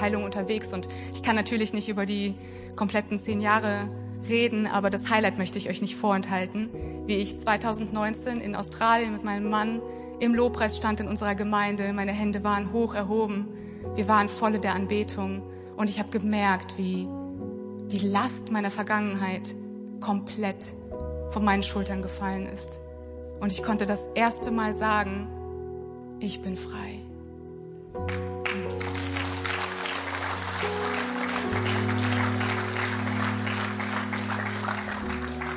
Heilung 0.00 0.24
unterwegs. 0.24 0.72
Und 0.72 0.88
ich 1.14 1.22
kann 1.22 1.36
natürlich 1.36 1.72
nicht 1.72 1.88
über 1.88 2.04
die 2.04 2.34
kompletten 2.76 3.18
zehn 3.18 3.40
Jahre 3.40 3.88
reden, 4.28 4.66
aber 4.66 4.90
das 4.90 5.10
Highlight 5.10 5.38
möchte 5.38 5.58
ich 5.58 5.68
euch 5.68 5.80
nicht 5.80 5.96
vorenthalten. 5.96 6.68
Wie 7.06 7.16
ich 7.16 7.38
2019 7.38 8.40
in 8.40 8.54
Australien 8.54 9.12
mit 9.12 9.24
meinem 9.24 9.48
Mann 9.48 9.80
im 10.20 10.34
Lobpreis 10.34 10.76
stand 10.76 11.00
in 11.00 11.08
unserer 11.08 11.34
Gemeinde. 11.34 11.92
Meine 11.92 12.12
Hände 12.12 12.44
waren 12.44 12.72
hoch 12.72 12.94
erhoben. 12.94 13.48
Wir 13.94 14.06
waren 14.06 14.28
volle 14.28 14.60
der 14.60 14.74
Anbetung. 14.74 15.42
Und 15.76 15.88
ich 15.88 15.98
habe 15.98 16.10
gemerkt, 16.10 16.78
wie 16.78 17.08
die 17.90 18.06
Last 18.06 18.52
meiner 18.52 18.70
Vergangenheit 18.70 19.54
komplett 20.00 20.74
von 21.30 21.44
meinen 21.44 21.62
Schultern 21.62 22.02
gefallen 22.02 22.46
ist. 22.46 22.78
Und 23.40 23.50
ich 23.52 23.62
konnte 23.62 23.86
das 23.86 24.08
erste 24.08 24.50
Mal 24.50 24.74
sagen, 24.74 25.26
ich 26.22 26.40
bin 26.40 26.56
frei. 26.56 26.98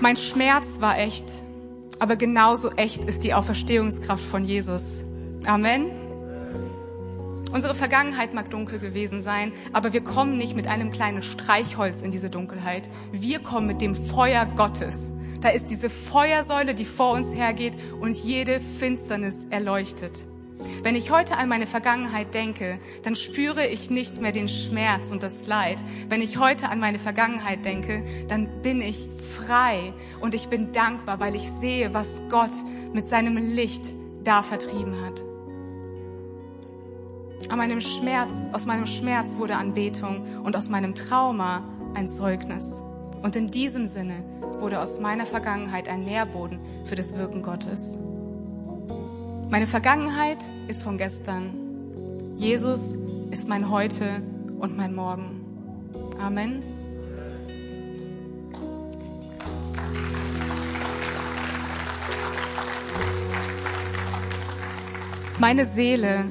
Mein 0.02 0.18
Schmerz 0.18 0.82
war 0.82 1.00
echt, 1.00 1.26
aber 2.00 2.16
genauso 2.16 2.70
echt 2.72 3.04
ist 3.06 3.24
die 3.24 3.34
Auferstehungskraft 3.34 4.24
von 4.24 4.44
Jesus. 4.44 5.06
Amen. 5.46 5.92
Unsere 7.52 7.74
Vergangenheit 7.74 8.34
mag 8.34 8.50
dunkel 8.50 8.80
gewesen 8.80 9.22
sein, 9.22 9.54
aber 9.72 9.94
wir 9.94 10.04
kommen 10.04 10.38
nicht 10.38 10.56
mit 10.56 10.68
einem 10.68 10.92
kleinen 10.92 11.24
Streichholz 11.24 12.02
in 12.02 12.12
diese 12.12 12.30
Dunkelheit. 12.30 12.90
Wir 13.14 13.40
kommen 13.40 13.66
mit 13.66 13.82
dem 13.82 13.96
Feuer 13.96 14.46
Gottes. 14.46 15.14
Da 15.42 15.50
ist 15.50 15.70
diese 15.70 15.90
Feuersäule, 15.90 16.76
die 16.76 16.86
vor 16.86 17.14
uns 17.14 17.34
hergeht 17.34 17.74
und 18.02 18.16
jede 18.16 18.60
Finsternis 18.60 19.46
erleuchtet. 19.52 20.26
Wenn 20.84 20.96
ich 20.96 21.12
heute 21.12 21.38
an 21.38 21.50
meine 21.50 21.68
Vergangenheit 21.68 22.34
denke, 22.34 22.80
dann 23.04 23.16
spüre 23.16 23.66
ich 23.66 23.90
nicht 23.90 24.22
mehr 24.22 24.32
den 24.32 24.48
Schmerz 24.48 25.12
und 25.12 25.24
das 25.24 25.48
Leid. 25.48 25.78
Wenn 26.10 26.22
ich 26.22 26.38
heute 26.38 26.70
an 26.70 26.80
meine 26.80 27.00
Vergangenheit 27.00 27.66
denke, 27.66 28.04
dann 28.28 28.62
bin 28.62 28.82
ich 28.82 29.08
frei 29.36 29.94
und 30.22 30.36
ich 30.36 30.48
bin 30.48 30.72
dankbar, 30.72 31.20
weil 31.20 31.36
ich 31.36 31.50
sehe, 31.50 31.94
was 31.94 32.24
Gott 32.30 32.52
mit 32.94 33.08
seinem 33.08 33.38
Licht 33.38 33.84
da 34.24 34.44
vertrieben 34.44 35.02
hat. 35.04 35.24
An 37.50 37.58
meinem 37.58 37.82
Schmerz, 37.82 38.50
aus 38.54 38.66
meinem 38.66 38.88
Schmerz 38.88 39.38
wurde 39.38 39.56
Anbetung 39.56 40.26
und 40.44 40.56
aus 40.56 40.70
meinem 40.70 40.96
Trauma 40.96 41.64
ein 41.94 42.08
Zeugnis. 42.08 42.84
Und 43.22 43.36
in 43.36 43.52
diesem 43.52 43.88
Sinne 43.88 44.24
wurde 44.60 44.80
aus 44.80 45.00
meiner 45.00 45.26
Vergangenheit 45.26 45.88
ein 45.88 46.02
Nährboden 46.02 46.60
für 46.86 46.96
das 46.96 47.18
Wirken 47.18 47.44
Gottes. 47.44 47.98
Meine 49.50 49.68
Vergangenheit 49.68 50.40
ist 50.68 50.82
von 50.82 50.98
gestern. 50.98 51.54
Jesus 52.36 52.96
ist 53.32 53.48
mein 53.48 53.70
Heute 53.70 54.22
und 54.60 54.76
mein 54.76 54.94
Morgen. 54.96 55.42
Amen. 56.20 56.62
Meine 65.38 65.66
Seele, 65.66 66.26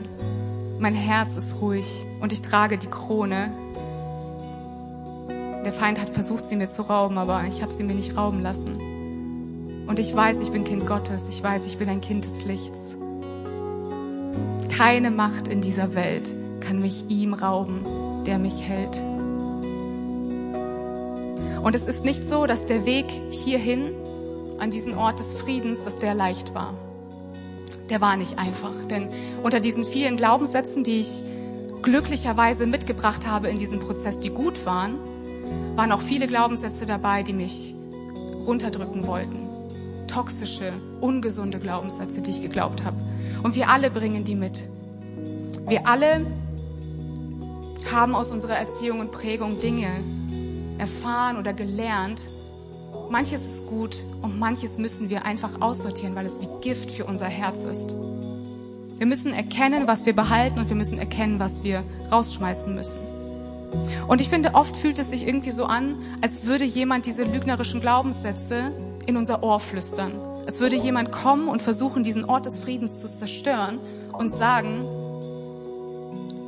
mein 0.81 0.95
Herz 0.95 1.37
ist 1.37 1.61
ruhig 1.61 2.05
und 2.21 2.33
ich 2.33 2.43
trage 2.43 2.79
die 2.79 2.89
Krone. 2.89 3.53
Der 5.65 5.73
Feind 5.73 6.01
hat 6.01 6.11
versucht, 6.11 6.47
sie 6.47 6.57
mir 6.57 6.69
zu 6.69 6.83
rauben, 6.83 7.17
aber 7.17 7.45
ich 7.49 7.63
habe 7.63 7.73
sie 7.73 7.85
mir 7.85 7.95
nicht 7.95 8.17
rauben 8.17 8.43
lassen. 8.43 9.87
Und 9.87 9.99
ich 9.99 10.15
weiß, 10.15 10.41
ich 10.41 10.51
bin 10.51 10.65
Kind 10.65 10.87
Gottes. 10.87 11.29
Ich 11.29 11.43
weiß, 11.43 11.67
ich 11.67 11.79
bin 11.79 11.89
ein 11.89 12.01
Kind 12.01 12.25
des 12.25 12.45
Lichts. 12.45 12.97
Keine 14.77 15.13
Macht 15.13 15.47
in 15.47 15.61
dieser 15.61 15.95
Welt 15.95 16.35
kann 16.59 16.81
mich 16.81 17.05
ihm 17.09 17.33
rauben, 17.33 17.85
der 18.27 18.41
mich 18.41 18.61
hält. 18.63 19.01
Und 21.63 21.77
es 21.77 21.87
ist 21.87 22.05
nicht 22.05 22.27
so, 22.27 22.45
dass 22.45 22.67
der 22.67 22.85
Weg 22.85 23.07
hierhin, 23.31 23.93
an 24.59 24.73
diesen 24.73 24.95
Ort 24.95 25.21
des 25.21 25.37
Friedens, 25.37 25.85
dass 25.85 25.99
der 25.99 26.15
leicht 26.15 26.55
war. 26.55 26.75
Der 27.89 28.01
war 28.01 28.17
nicht 28.17 28.37
einfach, 28.37 28.85
denn 28.91 29.11
unter 29.45 29.61
diesen 29.61 29.85
vielen 29.85 30.17
Glaubenssätzen, 30.17 30.83
die 30.83 30.99
ich 30.99 31.23
glücklicherweise 31.83 32.67
mitgebracht 32.67 33.29
habe 33.29 33.49
in 33.51 33.61
diesem 33.61 33.79
Prozess, 33.79 34.19
die 34.19 34.31
gut 34.31 34.67
waren, 34.67 34.99
waren 35.77 35.93
auch 35.93 36.01
viele 36.01 36.27
Glaubenssätze 36.27 36.85
dabei, 36.85 37.23
die 37.23 37.33
mich 37.33 37.77
runterdrücken 38.45 39.07
wollten. 39.07 39.47
Toxische, 40.09 40.73
ungesunde 41.01 41.61
Glaubenssätze, 41.61 42.23
die 42.23 42.31
ich 42.33 42.43
geglaubt 42.43 42.85
habe. 42.85 42.97
Und 43.45 43.55
wir 43.57 43.69
alle 43.69 43.91
bringen 43.91 44.25
die 44.25 44.35
mit. 44.35 44.69
Wir 45.69 45.87
alle 45.87 46.25
haben 47.93 48.15
aus 48.15 48.31
unserer 48.31 48.57
Erziehung 48.57 49.01
und 49.01 49.13
Prägung 49.13 49.61
Dinge 49.61 49.89
erfahren 50.79 51.37
oder 51.37 51.53
gelernt. 51.53 52.23
Manches 53.11 53.45
ist 53.47 53.67
gut 53.67 54.03
und 54.23 54.39
manches 54.39 54.79
müssen 54.79 55.11
wir 55.11 55.27
einfach 55.27 55.61
aussortieren, 55.61 56.15
weil 56.15 56.25
es 56.25 56.41
wie 56.41 56.49
Gift 56.63 56.91
für 56.91 57.05
unser 57.05 57.27
Herz 57.27 57.65
ist. 57.65 57.95
Wir 58.97 59.07
müssen 59.07 59.35
erkennen, 59.35 59.87
was 59.87 60.07
wir 60.07 60.17
behalten 60.17 60.59
und 60.59 60.71
wir 60.71 60.77
müssen 60.77 60.97
erkennen, 60.97 61.39
was 61.39 61.65
wir 61.65 61.85
rausschmeißen 62.11 62.75
müssen. 62.75 63.01
Und 64.09 64.23
ich 64.23 64.31
finde, 64.31 64.55
oft 64.55 64.75
fühlt 64.75 64.99
es 64.99 65.11
sich 65.11 65.27
irgendwie 65.27 65.51
so 65.51 65.67
an, 65.67 65.97
als 66.23 66.47
würde 66.47 66.65
jemand 66.65 67.05
diese 67.05 67.25
lügnerischen 67.25 67.83
Glaubenssätze 67.83 68.73
in 69.05 69.19
unser 69.19 69.43
Ohr 69.43 69.61
flüstern. 69.61 70.13
Als 70.47 70.61
würde 70.61 70.77
jemand 70.77 71.11
kommen 71.11 71.49
und 71.49 71.63
versuchen, 71.63 72.05
diesen 72.05 72.25
Ort 72.25 72.47
des 72.47 72.59
Friedens 72.59 73.01
zu 73.01 73.09
zerstören 73.09 73.79
und 74.13 74.33
sagen, 74.33 74.85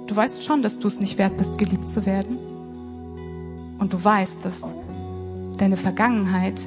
du 0.07 0.15
weißt 0.15 0.45
schon, 0.45 0.63
dass 0.63 0.79
du 0.79 0.89
es 0.89 1.01
nicht 1.01 1.19
wert 1.19 1.37
bist, 1.37 1.59
geliebt 1.59 1.89
zu 1.89 2.05
werden. 2.05 2.39
Und 3.79 3.93
du 3.93 4.03
weißt, 4.03 4.45
dass 4.45 4.75
deine 5.57 5.77
Vergangenheit 5.77 6.61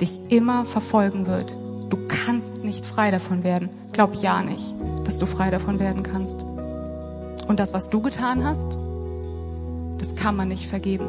dich 0.00 0.20
immer 0.28 0.64
verfolgen 0.64 1.26
wird. 1.26 1.56
Du 1.88 1.98
kannst 2.08 2.64
nicht 2.64 2.84
frei 2.84 3.10
davon 3.10 3.44
werden. 3.44 3.68
Glaub 3.92 4.14
ja 4.16 4.42
nicht, 4.42 4.74
dass 5.04 5.18
du 5.18 5.26
frei 5.26 5.50
davon 5.50 5.78
werden 5.78 6.02
kannst. 6.02 6.42
Und 7.46 7.60
das, 7.60 7.74
was 7.74 7.90
du 7.90 8.00
getan 8.00 8.44
hast, 8.44 8.78
das 9.98 10.16
kann 10.16 10.36
man 10.36 10.48
nicht 10.48 10.66
vergeben. 10.66 11.06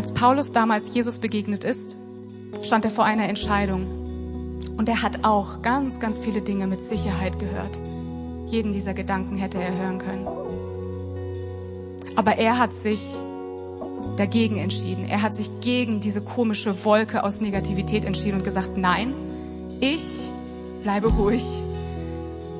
Als 0.00 0.14
Paulus 0.14 0.50
damals 0.50 0.94
Jesus 0.94 1.18
begegnet 1.18 1.62
ist, 1.62 1.94
stand 2.62 2.86
er 2.86 2.90
vor 2.90 3.04
einer 3.04 3.28
Entscheidung. 3.28 3.86
Und 4.78 4.88
er 4.88 5.02
hat 5.02 5.26
auch 5.26 5.60
ganz, 5.60 6.00
ganz 6.00 6.22
viele 6.22 6.40
Dinge 6.40 6.66
mit 6.66 6.80
Sicherheit 6.80 7.38
gehört. 7.38 7.78
Jeden 8.46 8.72
dieser 8.72 8.94
Gedanken 8.94 9.36
hätte 9.36 9.58
er 9.58 9.76
hören 9.76 9.98
können. 9.98 10.26
Aber 12.16 12.38
er 12.38 12.58
hat 12.58 12.72
sich 12.72 13.14
dagegen 14.16 14.56
entschieden. 14.56 15.06
Er 15.06 15.20
hat 15.20 15.34
sich 15.34 15.50
gegen 15.60 16.00
diese 16.00 16.22
komische 16.22 16.82
Wolke 16.86 17.22
aus 17.22 17.42
Negativität 17.42 18.06
entschieden 18.06 18.38
und 18.38 18.44
gesagt, 18.44 18.78
nein, 18.78 19.12
ich 19.80 20.30
bleibe 20.82 21.08
ruhig 21.08 21.44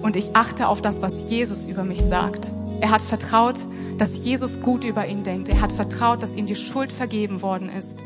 und 0.03 0.15
ich 0.15 0.37
achte 0.37 0.69
auf 0.69 0.83
das, 0.83 1.01
was 1.01 1.31
Jesus 1.31 1.65
über 1.65 1.85
mich 1.85 2.03
sagt. 2.03 2.53
Er 2.81 2.91
hat 2.91 3.03
vertraut, 3.03 3.59
dass 3.99 4.25
Jesus 4.25 4.61
gut 4.61 4.85
über 4.85 5.07
ihn 5.07 5.23
denkt. 5.23 5.49
Er 5.49 5.61
hat 5.61 5.73
vertraut, 5.73 6.23
dass 6.23 6.35
ihm 6.35 6.47
die 6.47 6.57
Schuld 6.57 6.93
vergeben 6.93 7.43
worden 7.43 7.69
ist. 7.69 7.99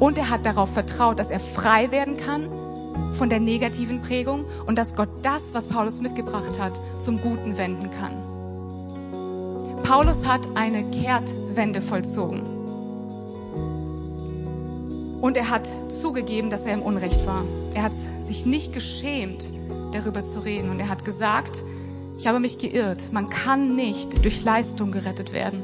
Und 0.00 0.16
er 0.16 0.30
hat 0.30 0.46
darauf 0.46 0.72
vertraut, 0.72 1.18
dass 1.18 1.30
er 1.30 1.40
frei 1.40 1.90
werden 1.90 2.16
kann 2.16 2.48
von 3.14 3.28
der 3.28 3.40
negativen 3.40 4.00
Prägung 4.00 4.44
und 4.66 4.78
dass 4.78 4.94
Gott 4.94 5.08
das, 5.22 5.54
was 5.54 5.66
Paulus 5.66 6.00
mitgebracht 6.00 6.60
hat, 6.60 6.80
zum 7.00 7.20
Guten 7.20 7.58
wenden 7.58 7.90
kann. 7.90 9.82
Paulus 9.82 10.26
hat 10.26 10.42
eine 10.54 10.88
Kehrtwende 10.90 11.80
vollzogen. 11.80 12.42
Und 15.20 15.36
er 15.36 15.50
hat 15.50 15.68
zugegeben, 15.90 16.50
dass 16.50 16.64
er 16.66 16.74
im 16.74 16.82
Unrecht 16.82 17.26
war. 17.26 17.44
Er 17.74 17.82
hat 17.82 17.94
sich 17.94 18.46
nicht 18.46 18.72
geschämt, 18.72 19.52
darüber 19.92 20.22
zu 20.22 20.44
reden. 20.44 20.70
Und 20.70 20.78
er 20.78 20.88
hat 20.88 21.04
gesagt, 21.04 21.64
ich 22.18 22.26
habe 22.26 22.40
mich 22.40 22.58
geirrt. 22.58 23.12
Man 23.12 23.30
kann 23.30 23.76
nicht 23.76 24.24
durch 24.24 24.42
Leistung 24.42 24.90
gerettet 24.90 25.32
werden. 25.32 25.62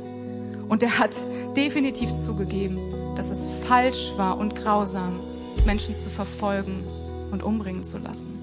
Und 0.69 0.83
er 0.83 0.99
hat 0.99 1.17
definitiv 1.57 2.15
zugegeben, 2.15 2.79
dass 3.17 3.31
es 3.31 3.49
falsch 3.67 4.13
war 4.17 4.39
und 4.39 4.55
grausam, 4.55 5.21
Menschen 5.67 5.95
zu 5.95 6.09
verfolgen 6.09 6.85
und 7.33 7.43
umbringen 7.43 7.83
zu 7.83 7.99
lassen. 7.99 8.39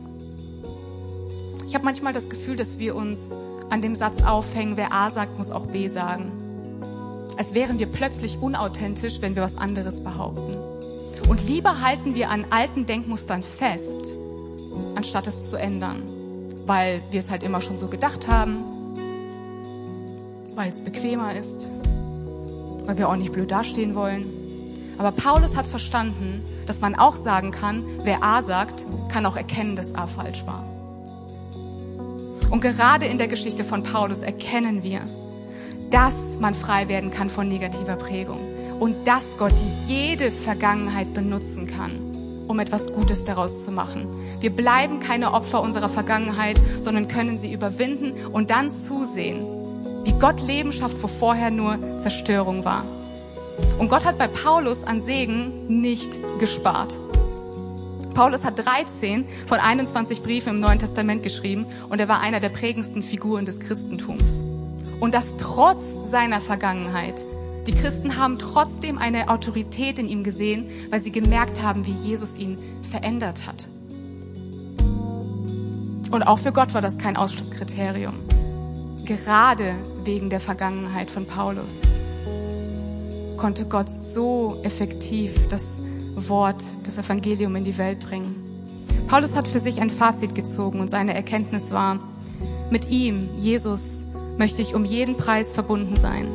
Ich 1.65 1.73
habe 1.73 1.85
manchmal 1.85 2.11
das 2.11 2.29
Gefühl, 2.29 2.57
dass 2.57 2.79
wir 2.79 2.95
uns 2.95 3.35
an 3.69 3.81
dem 3.81 3.95
Satz 3.95 4.21
aufhängen, 4.21 4.75
wer 4.75 4.91
A 4.91 5.09
sagt, 5.09 5.37
muss 5.37 5.49
auch 5.49 5.67
B 5.67 5.87
sagen. 5.87 6.31
Als 7.37 7.53
wären 7.53 7.79
wir 7.79 7.87
plötzlich 7.87 8.39
unauthentisch, 8.39 9.21
wenn 9.21 9.35
wir 9.35 9.43
was 9.43 9.55
anderes 9.55 10.03
behaupten. 10.03 10.57
Und 11.29 11.47
lieber 11.47 11.81
halten 11.81 12.13
wir 12.13 12.29
an 12.29 12.45
alten 12.49 12.85
Denkmustern 12.85 13.41
fest, 13.41 14.17
anstatt 14.95 15.27
es 15.27 15.49
zu 15.49 15.55
ändern 15.55 16.03
weil 16.71 17.01
wir 17.11 17.19
es 17.19 17.29
halt 17.29 17.43
immer 17.43 17.59
schon 17.59 17.75
so 17.75 17.89
gedacht 17.89 18.29
haben, 18.29 18.63
weil 20.55 20.69
es 20.69 20.79
bequemer 20.79 21.35
ist, 21.35 21.69
weil 22.85 22.97
wir 22.97 23.09
auch 23.09 23.17
nicht 23.17 23.33
blöd 23.33 23.51
dastehen 23.51 23.93
wollen. 23.93 24.27
Aber 24.97 25.11
Paulus 25.11 25.57
hat 25.57 25.67
verstanden, 25.67 26.41
dass 26.65 26.79
man 26.79 26.95
auch 26.95 27.17
sagen 27.17 27.51
kann, 27.51 27.83
wer 28.05 28.23
A 28.23 28.41
sagt, 28.41 28.85
kann 29.09 29.25
auch 29.25 29.35
erkennen, 29.35 29.75
dass 29.75 29.95
A 29.95 30.07
falsch 30.07 30.45
war. 30.45 30.63
Und 32.49 32.61
gerade 32.61 33.05
in 33.05 33.17
der 33.17 33.27
Geschichte 33.27 33.65
von 33.65 33.83
Paulus 33.83 34.21
erkennen 34.21 34.81
wir, 34.81 35.01
dass 35.89 36.39
man 36.39 36.53
frei 36.53 36.87
werden 36.87 37.11
kann 37.11 37.29
von 37.29 37.49
negativer 37.49 37.97
Prägung 37.97 38.39
und 38.79 38.95
dass 39.05 39.35
Gott 39.37 39.55
jede 39.89 40.31
Vergangenheit 40.31 41.11
benutzen 41.11 41.67
kann 41.67 42.10
um 42.47 42.59
etwas 42.59 42.91
Gutes 42.93 43.23
daraus 43.23 43.63
zu 43.63 43.71
machen. 43.71 44.07
Wir 44.39 44.49
bleiben 44.49 44.99
keine 44.99 45.33
Opfer 45.33 45.61
unserer 45.61 45.89
Vergangenheit, 45.89 46.59
sondern 46.79 47.07
können 47.07 47.37
sie 47.37 47.53
überwinden 47.53 48.13
und 48.31 48.49
dann 48.49 48.73
zusehen, 48.73 49.45
wie 50.03 50.13
Gott 50.13 50.41
Leben 50.41 50.73
schafft, 50.73 51.01
wo 51.01 51.07
vorher 51.07 51.51
nur 51.51 51.77
Zerstörung 51.99 52.65
war. 52.65 52.85
Und 53.77 53.89
Gott 53.89 54.05
hat 54.05 54.17
bei 54.17 54.27
Paulus 54.27 54.83
an 54.83 55.01
Segen 55.01 55.67
nicht 55.67 56.19
gespart. 56.39 56.97
Paulus 58.13 58.43
hat 58.43 58.59
13 58.59 59.25
von 59.47 59.59
21 59.59 60.21
Briefen 60.21 60.55
im 60.55 60.59
Neuen 60.59 60.79
Testament 60.79 61.23
geschrieben 61.23 61.65
und 61.89 61.99
er 61.99 62.07
war 62.07 62.19
einer 62.19 62.39
der 62.39 62.49
prägendsten 62.49 63.03
Figuren 63.03 63.45
des 63.45 63.59
Christentums. 63.59 64.43
Und 64.99 65.13
das 65.13 65.35
trotz 65.37 66.11
seiner 66.11 66.41
Vergangenheit, 66.41 67.25
die 67.67 67.73
Christen 67.73 68.17
haben 68.17 68.39
trotzdem 68.39 68.97
eine 68.97 69.29
Autorität 69.29 69.99
in 69.99 70.07
ihm 70.07 70.23
gesehen, 70.23 70.67
weil 70.89 70.99
sie 70.99 71.11
gemerkt 71.11 71.61
haben, 71.61 71.85
wie 71.85 71.91
Jesus 71.91 72.35
ihn 72.35 72.57
verändert 72.81 73.45
hat. 73.45 73.69
Und 76.11 76.23
auch 76.23 76.39
für 76.39 76.51
Gott 76.51 76.73
war 76.73 76.81
das 76.81 76.97
kein 76.97 77.15
Ausschlusskriterium. 77.15 78.15
Gerade 79.05 79.75
wegen 80.03 80.29
der 80.29 80.39
Vergangenheit 80.39 81.11
von 81.11 81.25
Paulus 81.25 81.81
konnte 83.37 83.65
Gott 83.65 83.89
so 83.89 84.59
effektiv 84.63 85.47
das 85.47 85.79
Wort, 86.15 86.63
das 86.83 86.97
Evangelium 86.97 87.55
in 87.55 87.63
die 87.63 87.77
Welt 87.77 87.99
bringen. 87.99 88.35
Paulus 89.07 89.35
hat 89.35 89.47
für 89.47 89.59
sich 89.59 89.81
ein 89.81 89.89
Fazit 89.89 90.35
gezogen 90.35 90.79
und 90.79 90.89
seine 90.89 91.13
Erkenntnis 91.13 91.71
war, 91.71 91.99
mit 92.69 92.89
ihm, 92.89 93.29
Jesus, 93.37 94.05
möchte 94.37 94.61
ich 94.61 94.75
um 94.75 94.85
jeden 94.85 95.17
Preis 95.17 95.53
verbunden 95.53 95.97
sein. 95.97 96.27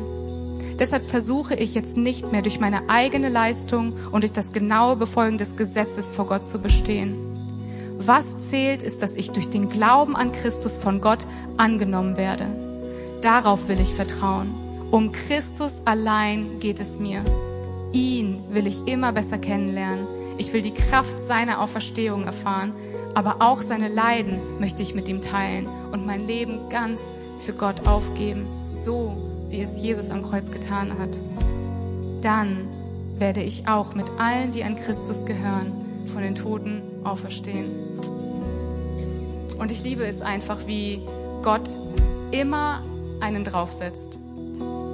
Deshalb 0.79 1.05
versuche 1.05 1.55
ich 1.55 1.73
jetzt 1.73 1.97
nicht 1.97 2.31
mehr 2.31 2.43
durch 2.43 2.59
meine 2.59 2.89
eigene 2.89 3.29
Leistung 3.29 3.93
und 4.11 4.21
durch 4.21 4.31
das 4.31 4.53
genaue 4.53 4.95
Befolgen 4.95 5.37
des 5.37 5.55
Gesetzes 5.55 6.11
vor 6.11 6.27
Gott 6.27 6.43
zu 6.43 6.59
bestehen. 6.59 7.15
Was 7.97 8.49
zählt, 8.49 8.83
ist, 8.83 9.01
dass 9.01 9.15
ich 9.15 9.31
durch 9.31 9.49
den 9.49 9.69
Glauben 9.69 10.15
an 10.15 10.31
Christus 10.31 10.77
von 10.77 11.01
Gott 11.01 11.25
angenommen 11.57 12.15
werde. 12.15 12.45
Darauf 13.21 13.67
will 13.67 13.79
ich 13.79 13.95
vertrauen. 13.95 14.53
Um 14.91 15.11
Christus 15.11 15.81
allein 15.85 16.59
geht 16.59 16.79
es 16.79 16.99
mir. 16.99 17.23
Ihn 17.91 18.43
will 18.51 18.67
ich 18.67 18.87
immer 18.87 19.11
besser 19.11 19.39
kennenlernen. 19.39 20.05
Ich 20.37 20.53
will 20.53 20.61
die 20.61 20.73
Kraft 20.73 21.19
seiner 21.19 21.59
Auferstehung 21.59 22.23
erfahren, 22.23 22.71
aber 23.15 23.37
auch 23.39 23.61
seine 23.61 23.87
Leiden 23.87 24.39
möchte 24.59 24.83
ich 24.83 24.93
mit 24.93 25.09
ihm 25.09 25.21
teilen 25.21 25.67
und 25.91 26.05
mein 26.05 26.27
Leben 26.27 26.69
ganz 26.69 27.15
für 27.39 27.53
Gott 27.53 27.87
aufgeben, 27.87 28.45
so 28.69 29.26
wie 29.49 29.61
es 29.61 29.81
Jesus 29.81 30.09
am 30.09 30.23
Kreuz 30.23 30.51
getan 30.51 30.97
hat. 30.99 31.19
Dann 32.21 32.67
werde 33.17 33.41
ich 33.41 33.67
auch 33.67 33.95
mit 33.95 34.05
allen, 34.17 34.51
die 34.51 34.63
an 34.63 34.75
Christus 34.75 35.25
gehören, 35.25 35.71
von 36.05 36.21
den 36.21 36.35
Toten 36.35 36.81
auferstehen. 37.03 37.71
Und 39.57 39.71
ich 39.71 39.83
liebe 39.83 40.05
es 40.05 40.21
einfach, 40.21 40.67
wie 40.67 41.01
Gott 41.41 41.69
immer 42.31 42.83
einen 43.19 43.43
draufsetzt. 43.43 44.19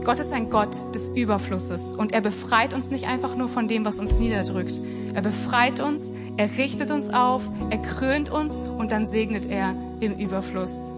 Gott 0.04 0.20
ist 0.20 0.34
ein 0.34 0.50
Gott 0.50 0.76
des 0.94 1.10
Überflusses 1.10 1.94
und 1.94 2.12
er 2.12 2.20
befreit 2.20 2.74
uns 2.74 2.92
nicht 2.92 3.08
einfach 3.08 3.38
nur 3.38 3.48
von 3.48 3.70
dem, 3.70 3.86
was 3.86 4.00
uns 4.00 4.20
niederdrückt. 4.20 4.82
Er 5.14 5.22
befreit 5.22 5.80
uns, 5.80 6.12
er 6.36 6.50
richtet 6.58 6.92
uns 6.92 7.10
auf, 7.10 7.50
er 7.70 7.78
krönt 7.78 8.30
uns 8.30 8.60
und 8.60 8.92
dann 8.92 9.06
segnet 9.06 9.46
er 9.46 9.76
im 10.02 10.18
Überfluss. 10.18 10.92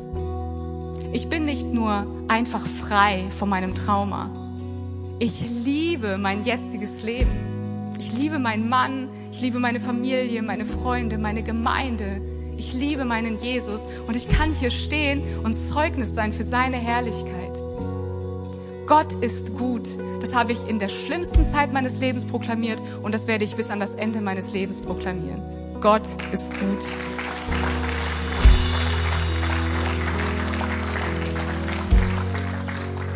Ich 1.15 1.30
bin 1.30 1.45
nicht 1.45 1.71
nur 1.71 2.06
einfach 2.28 2.60
frei 2.60 3.23
von 3.30 3.47
meinem 3.47 3.73
Trauma. 3.73 4.30
Ich 5.17 5.45
liebe 5.63 6.17
mein 6.17 6.43
jetziges 6.43 7.04
Leben. 7.04 7.93
Ich 7.97 8.12
liebe 8.12 8.38
meinen 8.38 8.67
Mann, 8.67 9.08
ich 9.32 9.39
liebe 9.39 9.60
meine 9.60 9.80
Familie, 9.80 10.41
meine 10.41 10.65
Freunde, 10.65 11.17
meine 11.17 11.41
Gemeinde. 11.41 12.19
Ich 12.58 12.73
liebe 12.73 13.06
meinen 13.06 13.38
Jesus 13.38 13.88
und 14.06 14.17
ich 14.17 14.28
kann 14.28 14.51
hier 14.51 14.71
stehen 14.71 15.23
und 15.41 15.54
Zeugnis 15.54 16.13
sein 16.13 16.34
für 16.34 16.43
seine 16.43 16.75
Herrlichkeit. 16.75 17.58
Gott 18.86 19.13
ist 19.21 19.56
gut. 19.56 19.88
Das 20.19 20.36
habe 20.36 20.51
ich 20.51 20.67
in 20.67 20.80
der 20.80 20.89
schlimmsten 20.89 21.45
Zeit 21.45 21.71
meines 21.71 22.01
Lebens 22.01 22.25
proklamiert 22.25 22.82
und 23.04 23.13
das 23.13 23.25
werde 23.25 23.45
ich 23.45 23.56
bis 23.56 23.69
an 23.69 23.80
das 23.80 23.93
Ende 23.93 24.19
meines 24.19 24.51
Lebens 24.51 24.82
proklamieren. 24.82 25.41
Gott 25.80 26.10
ist 26.34 26.51
gut. 26.60 26.84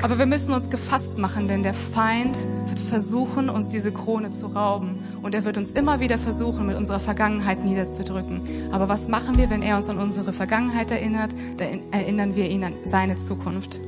Aber 0.02 0.18
wir 0.18 0.26
müssen 0.26 0.54
uns 0.54 0.70
gefasst 0.70 1.18
machen, 1.18 1.50
denn 1.50 1.62
der 1.62 1.74
Feind 1.74 2.38
wird 2.68 2.80
versuchen, 2.80 3.50
uns 3.50 3.68
diese 3.68 3.92
Krone 3.92 4.30
zu 4.30 4.48
rauben. 4.48 5.04
Und 5.22 5.36
er 5.36 5.44
wird 5.44 5.58
uns 5.58 5.72
immer 5.74 6.00
wieder 6.00 6.18
versuchen, 6.18 6.68
mit 6.68 6.78
unserer 6.78 7.00
Vergangenheit 7.00 7.66
niederzudrücken. 7.66 8.42
Aber 8.72 8.88
was 8.88 9.10
machen 9.10 9.38
wir, 9.38 9.50
wenn 9.50 9.62
er 9.62 9.76
uns 9.76 9.90
an 9.90 9.98
unsere 9.98 10.32
Vergangenheit 10.32 10.90
erinnert? 10.90 11.36
Da 11.58 11.66
erinnern 11.92 12.36
wir 12.36 12.50
ihn 12.50 12.64
an 12.64 12.74
seine 12.86 13.18
Zukunft. 13.18 13.82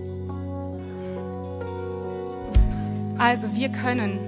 Also 3.17 3.55
wir 3.55 3.69
können 3.69 4.19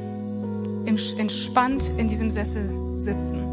entspannt 1.18 1.92
in 1.98 2.08
diesem 2.08 2.30
Sessel 2.30 2.70
sitzen. 2.96 3.44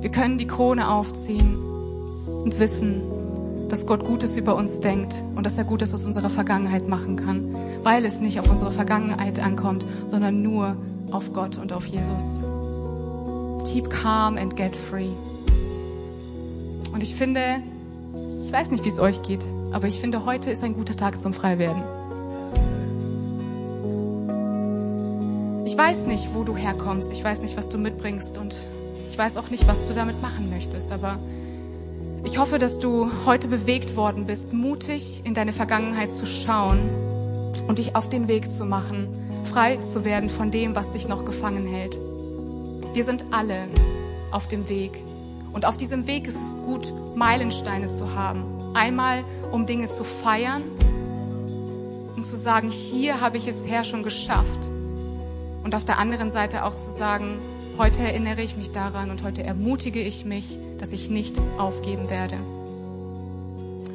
Wir 0.00 0.10
können 0.10 0.38
die 0.38 0.46
Krone 0.46 0.88
aufziehen 0.88 1.58
und 2.26 2.58
wissen, 2.60 3.02
dass 3.70 3.86
Gott 3.86 4.04
Gutes 4.04 4.36
über 4.36 4.56
uns 4.56 4.80
denkt 4.80 5.14
und 5.36 5.46
dass 5.46 5.56
er 5.56 5.64
Gutes 5.64 5.94
aus 5.94 6.04
unserer 6.04 6.28
Vergangenheit 6.28 6.88
machen 6.88 7.16
kann, 7.16 7.54
weil 7.82 8.04
es 8.04 8.20
nicht 8.20 8.38
auf 8.40 8.50
unsere 8.50 8.72
Vergangenheit 8.72 9.38
ankommt, 9.38 9.86
sondern 10.04 10.42
nur 10.42 10.76
auf 11.12 11.32
Gott 11.32 11.56
und 11.56 11.72
auf 11.72 11.86
Jesus. 11.86 12.44
Keep 13.72 13.88
calm 13.88 14.36
and 14.36 14.56
get 14.56 14.74
free. 14.74 15.10
Und 16.92 17.02
ich 17.02 17.14
finde, 17.14 17.62
ich 18.44 18.52
weiß 18.52 18.72
nicht, 18.72 18.84
wie 18.84 18.88
es 18.88 18.98
euch 18.98 19.22
geht, 19.22 19.46
aber 19.70 19.86
ich 19.86 20.00
finde, 20.00 20.26
heute 20.26 20.50
ist 20.50 20.64
ein 20.64 20.74
guter 20.74 20.96
Tag 20.96 21.20
zum 21.20 21.32
Freiwerden. 21.32 21.82
Ich 25.64 25.78
weiß 25.78 26.06
nicht, 26.06 26.34
wo 26.34 26.42
du 26.42 26.56
herkommst. 26.56 27.12
Ich 27.12 27.22
weiß 27.22 27.42
nicht, 27.42 27.56
was 27.56 27.68
du 27.68 27.78
mitbringst. 27.78 28.38
Und 28.38 28.56
ich 29.06 29.16
weiß 29.16 29.36
auch 29.36 29.50
nicht, 29.50 29.68
was 29.68 29.86
du 29.86 29.94
damit 29.94 30.20
machen 30.20 30.50
möchtest. 30.50 30.90
Aber 30.90 31.20
ich 32.30 32.38
hoffe, 32.38 32.60
dass 32.60 32.78
du 32.78 33.10
heute 33.26 33.48
bewegt 33.48 33.96
worden 33.96 34.24
bist, 34.24 34.52
mutig 34.52 35.22
in 35.24 35.34
deine 35.34 35.52
Vergangenheit 35.52 36.12
zu 36.12 36.26
schauen 36.26 36.78
und 37.66 37.78
dich 37.78 37.96
auf 37.96 38.08
den 38.08 38.28
Weg 38.28 38.52
zu 38.52 38.64
machen, 38.64 39.08
frei 39.42 39.78
zu 39.78 40.04
werden 40.04 40.28
von 40.28 40.52
dem, 40.52 40.76
was 40.76 40.92
dich 40.92 41.08
noch 41.08 41.24
gefangen 41.24 41.66
hält. 41.66 41.98
Wir 42.94 43.02
sind 43.02 43.24
alle 43.32 43.66
auf 44.30 44.46
dem 44.46 44.68
Weg. 44.68 44.92
Und 45.52 45.66
auf 45.66 45.76
diesem 45.76 46.06
Weg 46.06 46.28
ist 46.28 46.40
es 46.40 46.56
gut, 46.64 46.94
Meilensteine 47.16 47.88
zu 47.88 48.14
haben. 48.14 48.44
Einmal, 48.74 49.24
um 49.50 49.66
Dinge 49.66 49.88
zu 49.88 50.04
feiern, 50.04 50.62
um 52.14 52.24
zu 52.24 52.36
sagen, 52.36 52.70
hier 52.70 53.20
habe 53.20 53.38
ich 53.38 53.48
es 53.48 53.66
her 53.66 53.82
schon 53.82 54.04
geschafft. 54.04 54.70
Und 55.64 55.74
auf 55.74 55.84
der 55.84 55.98
anderen 55.98 56.30
Seite 56.30 56.64
auch 56.64 56.76
zu 56.76 56.90
sagen, 56.92 57.40
heute 57.76 58.02
erinnere 58.02 58.42
ich 58.42 58.56
mich 58.56 58.70
daran 58.70 59.10
und 59.10 59.24
heute 59.24 59.42
ermutige 59.42 60.00
ich 60.00 60.24
mich, 60.24 60.58
dass 60.80 60.92
ich 60.92 61.10
nicht 61.10 61.38
aufgeben 61.58 62.08
werde. 62.08 62.36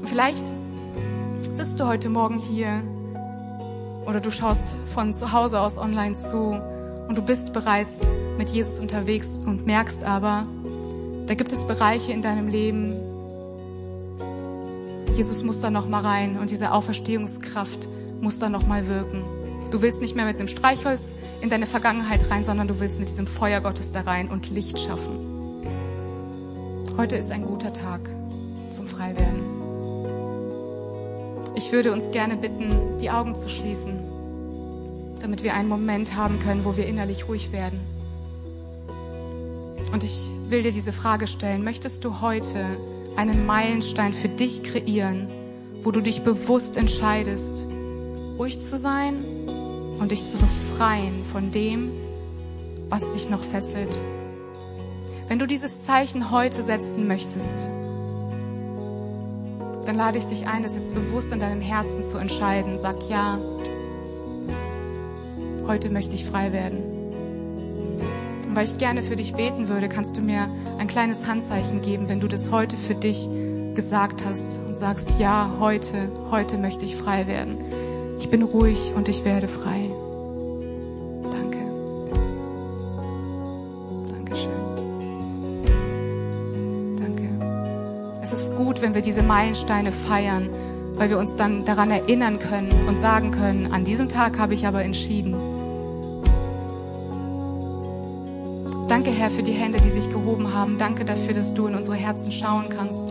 Vielleicht 0.05 0.45
sitzt 1.51 1.79
du 1.79 1.87
heute 1.87 2.09
Morgen 2.09 2.37
hier 2.37 2.83
oder 4.05 4.19
du 4.19 4.29
schaust 4.29 4.75
von 4.93 5.13
zu 5.13 5.31
Hause 5.31 5.59
aus 5.59 5.77
online 5.79 6.13
zu 6.13 6.61
und 7.07 7.17
du 7.17 7.21
bist 7.23 7.53
bereits 7.53 8.01
mit 8.37 8.49
Jesus 8.49 8.79
unterwegs 8.79 9.39
und 9.43 9.65
merkst 9.65 10.03
aber, 10.03 10.45
da 11.25 11.33
gibt 11.33 11.51
es 11.51 11.65
Bereiche 11.65 12.11
in 12.11 12.21
deinem 12.21 12.47
Leben, 12.47 12.93
Jesus 15.15 15.43
muss 15.43 15.61
da 15.61 15.71
noch 15.71 15.87
mal 15.87 16.01
rein 16.01 16.37
und 16.37 16.51
diese 16.51 16.71
Auferstehungskraft 16.71 17.87
muss 18.21 18.37
da 18.37 18.49
noch 18.49 18.67
mal 18.67 18.87
wirken. 18.87 19.23
Du 19.71 19.81
willst 19.81 20.01
nicht 20.01 20.15
mehr 20.15 20.25
mit 20.25 20.37
einem 20.37 20.47
Streichholz 20.47 21.15
in 21.41 21.49
deine 21.49 21.65
Vergangenheit 21.65 22.29
rein, 22.29 22.43
sondern 22.43 22.67
du 22.67 22.79
willst 22.79 22.99
mit 22.99 23.09
diesem 23.09 23.25
Feuer 23.25 23.61
Gottes 23.61 23.91
da 23.91 24.01
rein 24.01 24.29
und 24.29 24.49
Licht 24.49 24.77
schaffen. 24.77 25.34
Heute 26.97 27.17
ist 27.17 27.29
ein 27.29 27.43
guter 27.45 27.73
Tag 27.73 28.09
zum 28.69 28.87
Freiwerden. 28.87 29.43
Ich 31.53 31.73
würde 31.73 31.91
uns 31.91 32.09
gerne 32.11 32.37
bitten, 32.37 32.97
die 33.01 33.09
Augen 33.09 33.35
zu 33.35 33.49
schließen, 33.49 33.99
damit 35.19 35.43
wir 35.43 35.55
einen 35.55 35.67
Moment 35.67 36.15
haben 36.15 36.39
können, 36.39 36.63
wo 36.63 36.77
wir 36.77 36.87
innerlich 36.87 37.27
ruhig 37.27 37.51
werden. 37.51 37.81
Und 39.91 40.05
ich 40.05 40.29
will 40.47 40.63
dir 40.63 40.71
diese 40.71 40.93
Frage 40.93 41.27
stellen. 41.27 41.65
Möchtest 41.65 42.05
du 42.05 42.21
heute 42.21 42.65
einen 43.17 43.45
Meilenstein 43.45 44.13
für 44.13 44.29
dich 44.29 44.63
kreieren, 44.63 45.27
wo 45.83 45.91
du 45.91 45.99
dich 45.99 46.21
bewusst 46.21 46.77
entscheidest, 46.77 47.65
ruhig 48.39 48.61
zu 48.61 48.77
sein 48.77 49.15
und 49.99 50.11
dich 50.11 50.29
zu 50.29 50.37
befreien 50.37 51.25
von 51.25 51.51
dem, 51.51 51.91
was 52.89 53.11
dich 53.11 53.29
noch 53.29 53.43
fesselt. 53.43 54.01
Wenn 55.27 55.39
du 55.39 55.47
dieses 55.47 55.83
Zeichen 55.83 56.29
heute 56.29 56.61
setzen 56.61 57.07
möchtest, 57.07 57.67
dann 59.85 59.95
lade 59.95 60.19
ich 60.19 60.25
dich 60.25 60.47
ein, 60.47 60.63
es 60.63 60.75
jetzt 60.75 60.93
bewusst 60.93 61.31
in 61.31 61.39
deinem 61.39 61.61
Herzen 61.61 62.03
zu 62.03 62.17
entscheiden. 62.17 62.77
Sag 62.77 63.09
ja, 63.09 63.39
heute 65.65 65.89
möchte 65.89 66.13
ich 66.13 66.25
frei 66.25 66.53
werden. 66.53 66.77
Und 68.47 68.55
weil 68.55 68.65
ich 68.65 68.77
gerne 68.77 69.01
für 69.01 69.15
dich 69.15 69.33
beten 69.33 69.67
würde, 69.67 69.89
kannst 69.89 70.15
du 70.17 70.21
mir 70.21 70.47
ein 70.77 70.87
kleines 70.87 71.25
Handzeichen 71.27 71.81
geben, 71.81 72.07
wenn 72.07 72.19
du 72.19 72.27
das 72.27 72.51
heute 72.51 72.77
für 72.77 72.95
dich 72.95 73.27
gesagt 73.73 74.23
hast 74.25 74.59
und 74.67 74.75
sagst, 74.75 75.19
ja, 75.19 75.55
heute, 75.59 76.09
heute 76.29 76.57
möchte 76.57 76.85
ich 76.85 76.95
frei 76.95 77.25
werden. 77.25 77.57
Ich 78.19 78.29
bin 78.29 78.43
ruhig 78.43 78.93
und 78.95 79.09
ich 79.09 79.25
werde 79.25 79.47
frei. 79.47 79.89
Gut, 88.75 88.81
wenn 88.81 88.93
wir 88.93 89.01
diese 89.01 89.23
Meilensteine 89.23 89.93
feiern, 89.93 90.49
weil 90.95 91.09
wir 91.09 91.17
uns 91.17 91.37
dann 91.37 91.63
daran 91.63 91.91
erinnern 91.91 92.39
können 92.39 92.71
und 92.87 92.97
sagen 92.97 93.31
können, 93.31 93.71
an 93.71 93.85
diesem 93.85 94.09
Tag 94.09 94.37
habe 94.37 94.53
ich 94.53 94.67
aber 94.67 94.83
entschieden. 94.83 95.33
Danke, 98.89 99.11
Herr, 99.11 99.31
für 99.31 99.43
die 99.43 99.53
Hände, 99.53 99.79
die 99.79 99.89
sich 99.89 100.09
gehoben 100.09 100.53
haben. 100.53 100.77
Danke 100.77 101.05
dafür, 101.05 101.33
dass 101.33 101.53
du 101.53 101.67
in 101.67 101.75
unsere 101.75 101.95
Herzen 101.95 102.33
schauen 102.33 102.65
kannst. 102.69 103.03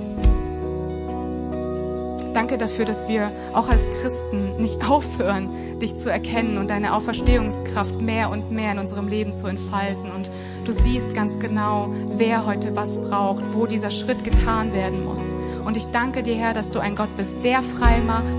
Danke 2.34 2.58
dafür, 2.58 2.84
dass 2.84 3.08
wir 3.08 3.30
auch 3.54 3.70
als 3.70 3.88
Christen 3.88 4.56
nicht 4.58 4.86
aufhören, 4.88 5.48
dich 5.80 5.96
zu 5.96 6.10
erkennen 6.10 6.58
und 6.58 6.68
deine 6.68 6.92
Auferstehungskraft 6.92 8.02
mehr 8.02 8.28
und 8.28 8.50
mehr 8.50 8.72
in 8.72 8.78
unserem 8.78 9.08
Leben 9.08 9.32
zu 9.32 9.46
entfalten. 9.46 10.10
Und 10.14 10.30
du 10.64 10.72
siehst 10.72 11.14
ganz 11.14 11.38
genau, 11.38 11.92
wer 12.16 12.46
heute 12.46 12.74
was 12.76 12.98
braucht, 12.98 13.54
wo 13.54 13.66
dieser 13.66 13.90
Schritt 13.90 14.24
getan 14.24 14.72
werden 14.72 15.04
muss. 15.04 15.32
Und 15.64 15.76
ich 15.76 15.86
danke 15.86 16.22
dir, 16.22 16.34
Herr, 16.34 16.54
dass 16.54 16.70
du 16.70 16.80
ein 16.80 16.94
Gott 16.94 17.16
bist, 17.16 17.44
der 17.44 17.62
frei 17.62 18.00
macht, 18.00 18.36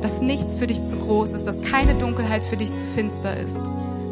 dass 0.00 0.22
nichts 0.22 0.56
für 0.56 0.66
dich 0.66 0.82
zu 0.82 0.96
groß 0.96 1.32
ist, 1.32 1.44
dass 1.44 1.60
keine 1.62 1.94
Dunkelheit 1.94 2.44
für 2.44 2.56
dich 2.56 2.72
zu 2.72 2.86
finster 2.86 3.36
ist. 3.36 3.60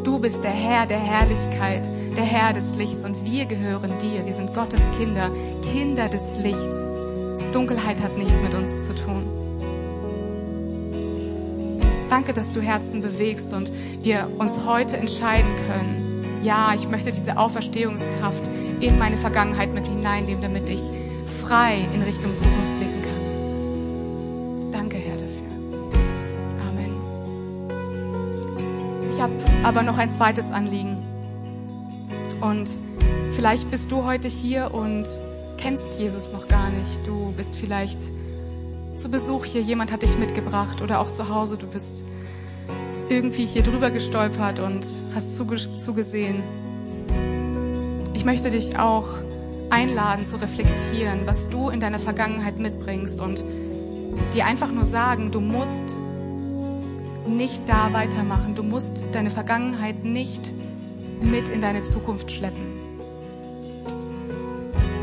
Du 0.03 0.19
bist 0.19 0.43
der 0.43 0.51
Herr 0.51 0.85
der 0.85 0.99
Herrlichkeit, 0.99 1.89
der 2.15 2.23
Herr 2.23 2.53
des 2.53 2.75
Lichts 2.75 3.05
und 3.05 3.25
wir 3.25 3.45
gehören 3.45 3.91
dir. 3.99 4.25
Wir 4.25 4.33
sind 4.33 4.53
Gottes 4.53 4.81
Kinder, 4.97 5.31
Kinder 5.73 6.09
des 6.09 6.37
Lichts. 6.37 6.95
Dunkelheit 7.53 8.01
hat 8.01 8.17
nichts 8.17 8.41
mit 8.41 8.53
uns 8.55 8.87
zu 8.87 8.95
tun. 8.95 9.23
Danke, 12.09 12.33
dass 12.33 12.53
du 12.53 12.61
Herzen 12.61 13.01
bewegst 13.01 13.53
und 13.53 13.71
wir 14.01 14.29
uns 14.37 14.65
heute 14.65 14.97
entscheiden 14.97 15.49
können. 15.67 16.06
Ja, 16.43 16.73
ich 16.75 16.87
möchte 16.87 17.11
diese 17.11 17.37
Auferstehungskraft 17.37 18.49
in 18.79 18.97
meine 18.99 19.17
Vergangenheit 19.17 19.73
mit 19.73 19.87
hineinnehmen, 19.87 20.41
damit 20.41 20.69
ich 20.69 20.81
frei 21.43 21.87
in 21.93 22.01
Richtung 22.03 22.33
Zukunft 22.35 22.77
blicken 22.77 23.01
kann. 23.01 24.71
Danke, 24.71 24.97
Herr, 24.97 25.17
dafür. 25.17 25.47
Amen. 26.69 26.95
Ich 29.11 29.21
habe 29.21 29.33
aber 29.63 29.83
noch 29.83 29.97
ein 29.97 30.11
zweites 30.11 30.51
Anliegen. 30.51 30.97
Und 32.41 32.69
vielleicht 33.31 33.71
bist 33.71 33.91
du 33.91 34.03
heute 34.03 34.27
hier 34.27 34.73
und 34.73 35.07
kennst 35.57 35.99
Jesus 35.99 36.31
noch 36.31 36.47
gar 36.47 36.69
nicht. 36.69 37.05
Du 37.05 37.33
bist 37.35 37.55
vielleicht 37.55 37.99
zu 38.93 39.09
Besuch 39.09 39.45
hier, 39.45 39.61
jemand 39.61 39.91
hat 39.91 40.03
dich 40.03 40.17
mitgebracht 40.17 40.81
oder 40.81 40.99
auch 40.99 41.09
zu 41.09 41.29
Hause, 41.29 41.57
du 41.57 41.67
bist 41.67 42.03
irgendwie 43.09 43.45
hier 43.45 43.63
drüber 43.63 43.91
gestolpert 43.91 44.59
und 44.59 44.85
hast 45.13 45.35
zugesehen. 45.35 46.43
Ich 48.13 48.25
möchte 48.25 48.49
dich 48.49 48.77
auch 48.77 49.07
einladen 49.69 50.25
zu 50.25 50.37
reflektieren, 50.37 51.21
was 51.25 51.49
du 51.49 51.69
in 51.69 51.79
deiner 51.79 51.99
Vergangenheit 51.99 52.57
mitbringst 52.59 53.21
und 53.21 53.43
dir 54.33 54.45
einfach 54.45 54.71
nur 54.71 54.85
sagen, 54.85 55.31
du 55.31 55.39
musst 55.39 55.95
nicht 57.27 57.67
da 57.67 57.93
weitermachen, 57.93 58.55
du 58.55 58.63
musst 58.63 59.03
deine 59.11 59.29
Vergangenheit 59.29 60.03
nicht 60.03 60.53
mit 61.21 61.49
in 61.49 61.61
deine 61.61 61.83
Zukunft 61.83 62.31
schleppen 62.31 62.77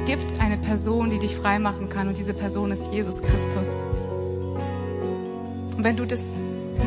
gibt 0.07 0.39
eine 0.39 0.59
Person, 0.59 1.11
die 1.11 1.19
dich 1.19 1.35
frei 1.35 1.59
machen 1.59 1.89
kann 1.89 2.09
und 2.09 2.19
diese 2.19 2.35
Person 2.35 2.71
ist 2.73 2.93
Jesus 2.93 3.23
Christus. 3.23 3.83
Und 5.77 5.83
wenn 5.83 5.97
du 5.97 6.05
das 6.05 6.41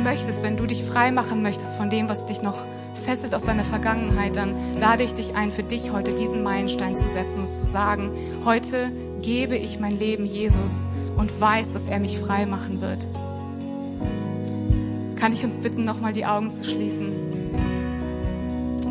möchtest, 0.04 0.44
wenn 0.44 0.58
du 0.58 0.66
dich 0.66 0.84
frei 0.84 1.12
machen 1.12 1.42
möchtest 1.42 1.76
von 1.76 1.90
dem, 1.90 2.10
was 2.10 2.26
dich 2.26 2.42
noch 2.42 2.66
fesselt 2.94 3.34
aus 3.36 3.44
deiner 3.44 3.64
Vergangenheit, 3.64 4.36
dann 4.36 4.56
lade 4.80 5.04
ich 5.04 5.14
dich 5.14 5.36
ein, 5.36 5.52
für 5.52 5.64
dich 5.64 5.92
heute 5.92 6.12
diesen 6.12 6.44
Meilenstein 6.44 6.96
zu 6.96 7.08
setzen 7.08 7.42
und 7.42 7.52
zu 7.52 7.66
sagen, 7.66 8.12
heute 8.46 8.92
gebe 9.22 9.56
ich 9.56 9.80
mein 9.80 9.98
Leben 9.98 10.26
Jesus 10.26 10.86
und 11.16 11.40
weiß, 11.40 11.72
dass 11.72 11.88
er 11.88 12.00
mich 12.00 12.20
frei 12.20 12.46
machen 12.46 12.82
wird. 12.82 13.08
Kann 15.16 15.32
ich 15.34 15.44
uns 15.44 15.58
bitten, 15.58 15.84
nochmal 15.84 16.14
die 16.14 16.26
Augen 16.26 16.52
zu 16.52 16.64
schließen? 16.64 17.12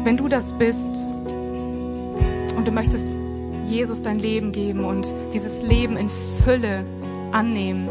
Wenn 0.05 0.16
du 0.16 0.28
das 0.28 0.53
bist 0.53 1.05
und 2.57 2.66
du 2.66 2.72
möchtest 2.72 3.18
Jesus 3.62 4.03
dein 4.03 4.18
Leben 4.18 4.53
geben 4.53 4.84
und 4.84 5.12
dieses 5.32 5.62
Leben 5.62 5.97
in 5.97 6.09
Fülle 6.09 6.84
annehmen, 7.32 7.88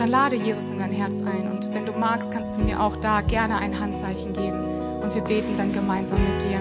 dann 0.00 0.08
lade 0.08 0.36
Jesus 0.36 0.70
in 0.70 0.78
dein 0.78 0.92
Herz 0.92 1.18
ein. 1.18 1.50
Und 1.50 1.74
wenn 1.74 1.84
du 1.84 1.92
magst, 1.92 2.32
kannst 2.32 2.56
du 2.56 2.60
mir 2.62 2.80
auch 2.80 2.96
da 2.96 3.20
gerne 3.20 3.58
ein 3.58 3.78
Handzeichen 3.78 4.32
geben 4.32 4.64
und 5.02 5.14
wir 5.14 5.20
beten 5.20 5.58
dann 5.58 5.72
gemeinsam 5.72 6.18
mit 6.24 6.42
dir. 6.42 6.58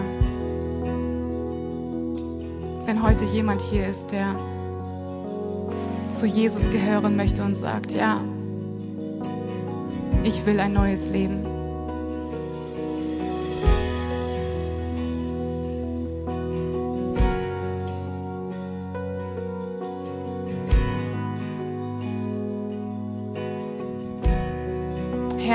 Wenn 2.85 3.01
heute 3.01 3.23
jemand 3.23 3.61
hier 3.61 3.87
ist, 3.87 4.11
der 4.11 4.35
zu 6.09 6.25
Jesus 6.25 6.69
gehören 6.69 7.15
möchte 7.15 7.41
und 7.43 7.55
sagt, 7.55 7.93
ja, 7.93 8.21
ich 10.23 10.45
will 10.45 10.59
ein 10.59 10.73
neues 10.73 11.09
Leben. 11.09 11.58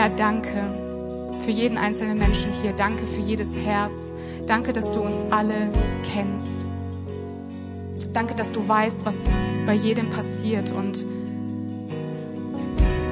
Herr, 0.05 0.11
danke 0.16 0.61
für 1.46 1.50
jeden 1.50 1.78
einzelnen 1.78 2.18
Menschen 2.18 2.52
hier. 2.52 2.72
Danke 2.72 3.07
für 3.07 3.22
jedes 3.22 3.57
Herz. 3.57 4.12
Danke, 4.46 4.74
dass 4.74 4.92
du 4.92 5.00
uns 5.00 5.24
alle 5.30 5.70
kennst. 6.12 6.66
Danke, 8.12 8.34
dass 8.34 8.52
du 8.52 8.68
weißt, 8.68 9.07
was 9.07 9.30
bei 9.64 9.72
jedem 9.72 10.11
passiert 10.11 10.72
und 10.72 11.07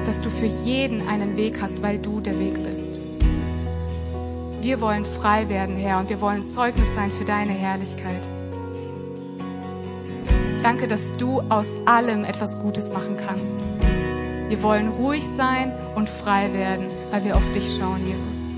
dass 0.05 0.21
du 0.21 0.29
für 0.29 0.45
jeden 0.45 1.07
einen 1.07 1.35
Weg 1.35 1.59
hast, 1.63 1.81
weil 1.81 1.97
du 1.97 2.21
der 2.21 2.39
Weg 2.39 2.63
bist. 2.63 3.01
Wir 4.61 4.79
wollen 4.79 5.03
frei 5.03 5.49
werden, 5.49 5.75
Herr, 5.75 5.97
und 5.97 6.09
wir 6.09 6.21
wollen 6.21 6.43
Zeugnis 6.43 6.93
sein 6.93 7.09
für 7.09 7.25
deine 7.25 7.53
Herrlichkeit. 7.53 8.29
Danke, 10.61 10.87
dass 10.87 11.11
du 11.17 11.41
aus 11.49 11.75
allem 11.87 12.23
etwas 12.23 12.59
Gutes 12.59 12.93
machen 12.93 13.17
kannst. 13.17 13.72
Wir 14.53 14.61
wollen 14.61 14.87
ruhig 14.89 15.23
sein 15.27 15.71
und 15.95 16.07
frei 16.07 16.53
werden, 16.53 16.85
weil 17.09 17.23
wir 17.23 17.35
auf 17.35 17.51
dich 17.53 17.75
schauen, 17.75 18.05
Jesus. 18.07 18.52